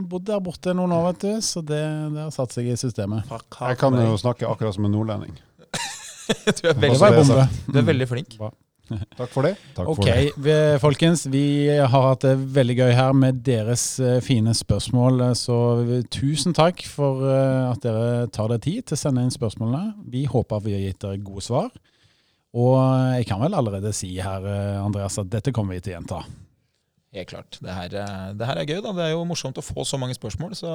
[0.09, 1.83] bodde der borte noen år, vet du, så det,
[2.15, 3.27] det har satt seg i systemet.
[3.29, 5.35] Jeg kan jo snakke akkurat som en nordlending.
[6.33, 8.37] Du er veldig, du er veldig flink.
[9.17, 9.55] Takk for det.
[9.77, 10.57] Takk Ok, for det.
[10.83, 11.25] folkens.
[11.33, 11.45] Vi
[11.79, 15.23] har hatt det veldig gøy her med deres eh, fine spørsmål.
[15.39, 15.57] Så
[16.13, 19.95] tusen takk for eh, at dere tar dere tid til å sende inn spørsmålene.
[20.13, 21.71] Vi håper vi har gitt dere gode svar.
[22.53, 22.77] Og
[23.17, 26.23] jeg kan vel allerede si her, eh, Andreas, at dette kommer vi til å gjenta.
[27.13, 27.59] Helt klart.
[27.61, 28.83] Det her, eh, det her er gøy.
[28.83, 28.93] da.
[28.93, 30.69] Det er jo morsomt å få så mange spørsmål, så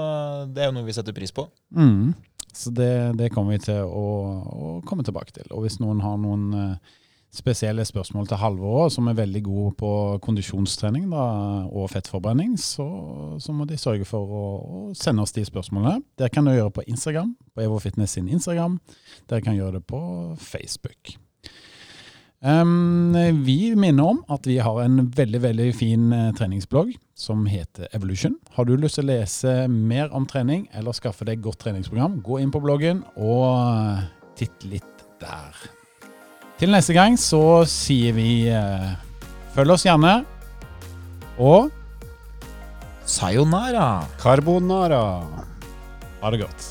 [0.54, 1.48] det er jo noe vi setter pris på.
[1.76, 2.14] Mm.
[2.58, 4.06] Så det, det kommer vi til å,
[4.50, 5.46] å komme tilbake til.
[5.54, 6.96] Og hvis noen har noen eh,
[7.34, 9.92] spesielle spørsmål til Halvor òg, som er veldig god på
[10.24, 11.26] kondisjonstrening da,
[11.68, 12.88] og fettforbrenning, så,
[13.42, 16.02] så, må de sørge for å, å, sende oss de spørsmålene.
[16.18, 18.80] Det kan du gjøre på Instagram, på Evo Fitness sin Instagram.
[19.28, 20.02] Dere kan gjøre det på
[20.42, 21.18] Facebook.
[22.38, 27.90] Um, vi minner om at vi har en veldig veldig fin eh, treningsblogg som heter
[27.98, 28.36] Evolution.
[28.54, 32.38] Har du lyst til å lese mer om trening eller skaffe deg godt treningsprogram, gå
[32.44, 34.06] inn på bloggen og eh,
[34.38, 35.77] titt litt der.
[36.58, 38.90] Til neste gang så sier vi eh,
[39.54, 40.24] følg oss gjerne.
[41.38, 41.70] Og
[43.06, 44.08] Sayonara.
[44.18, 45.04] Carbonara.
[46.24, 46.66] Ha det godt.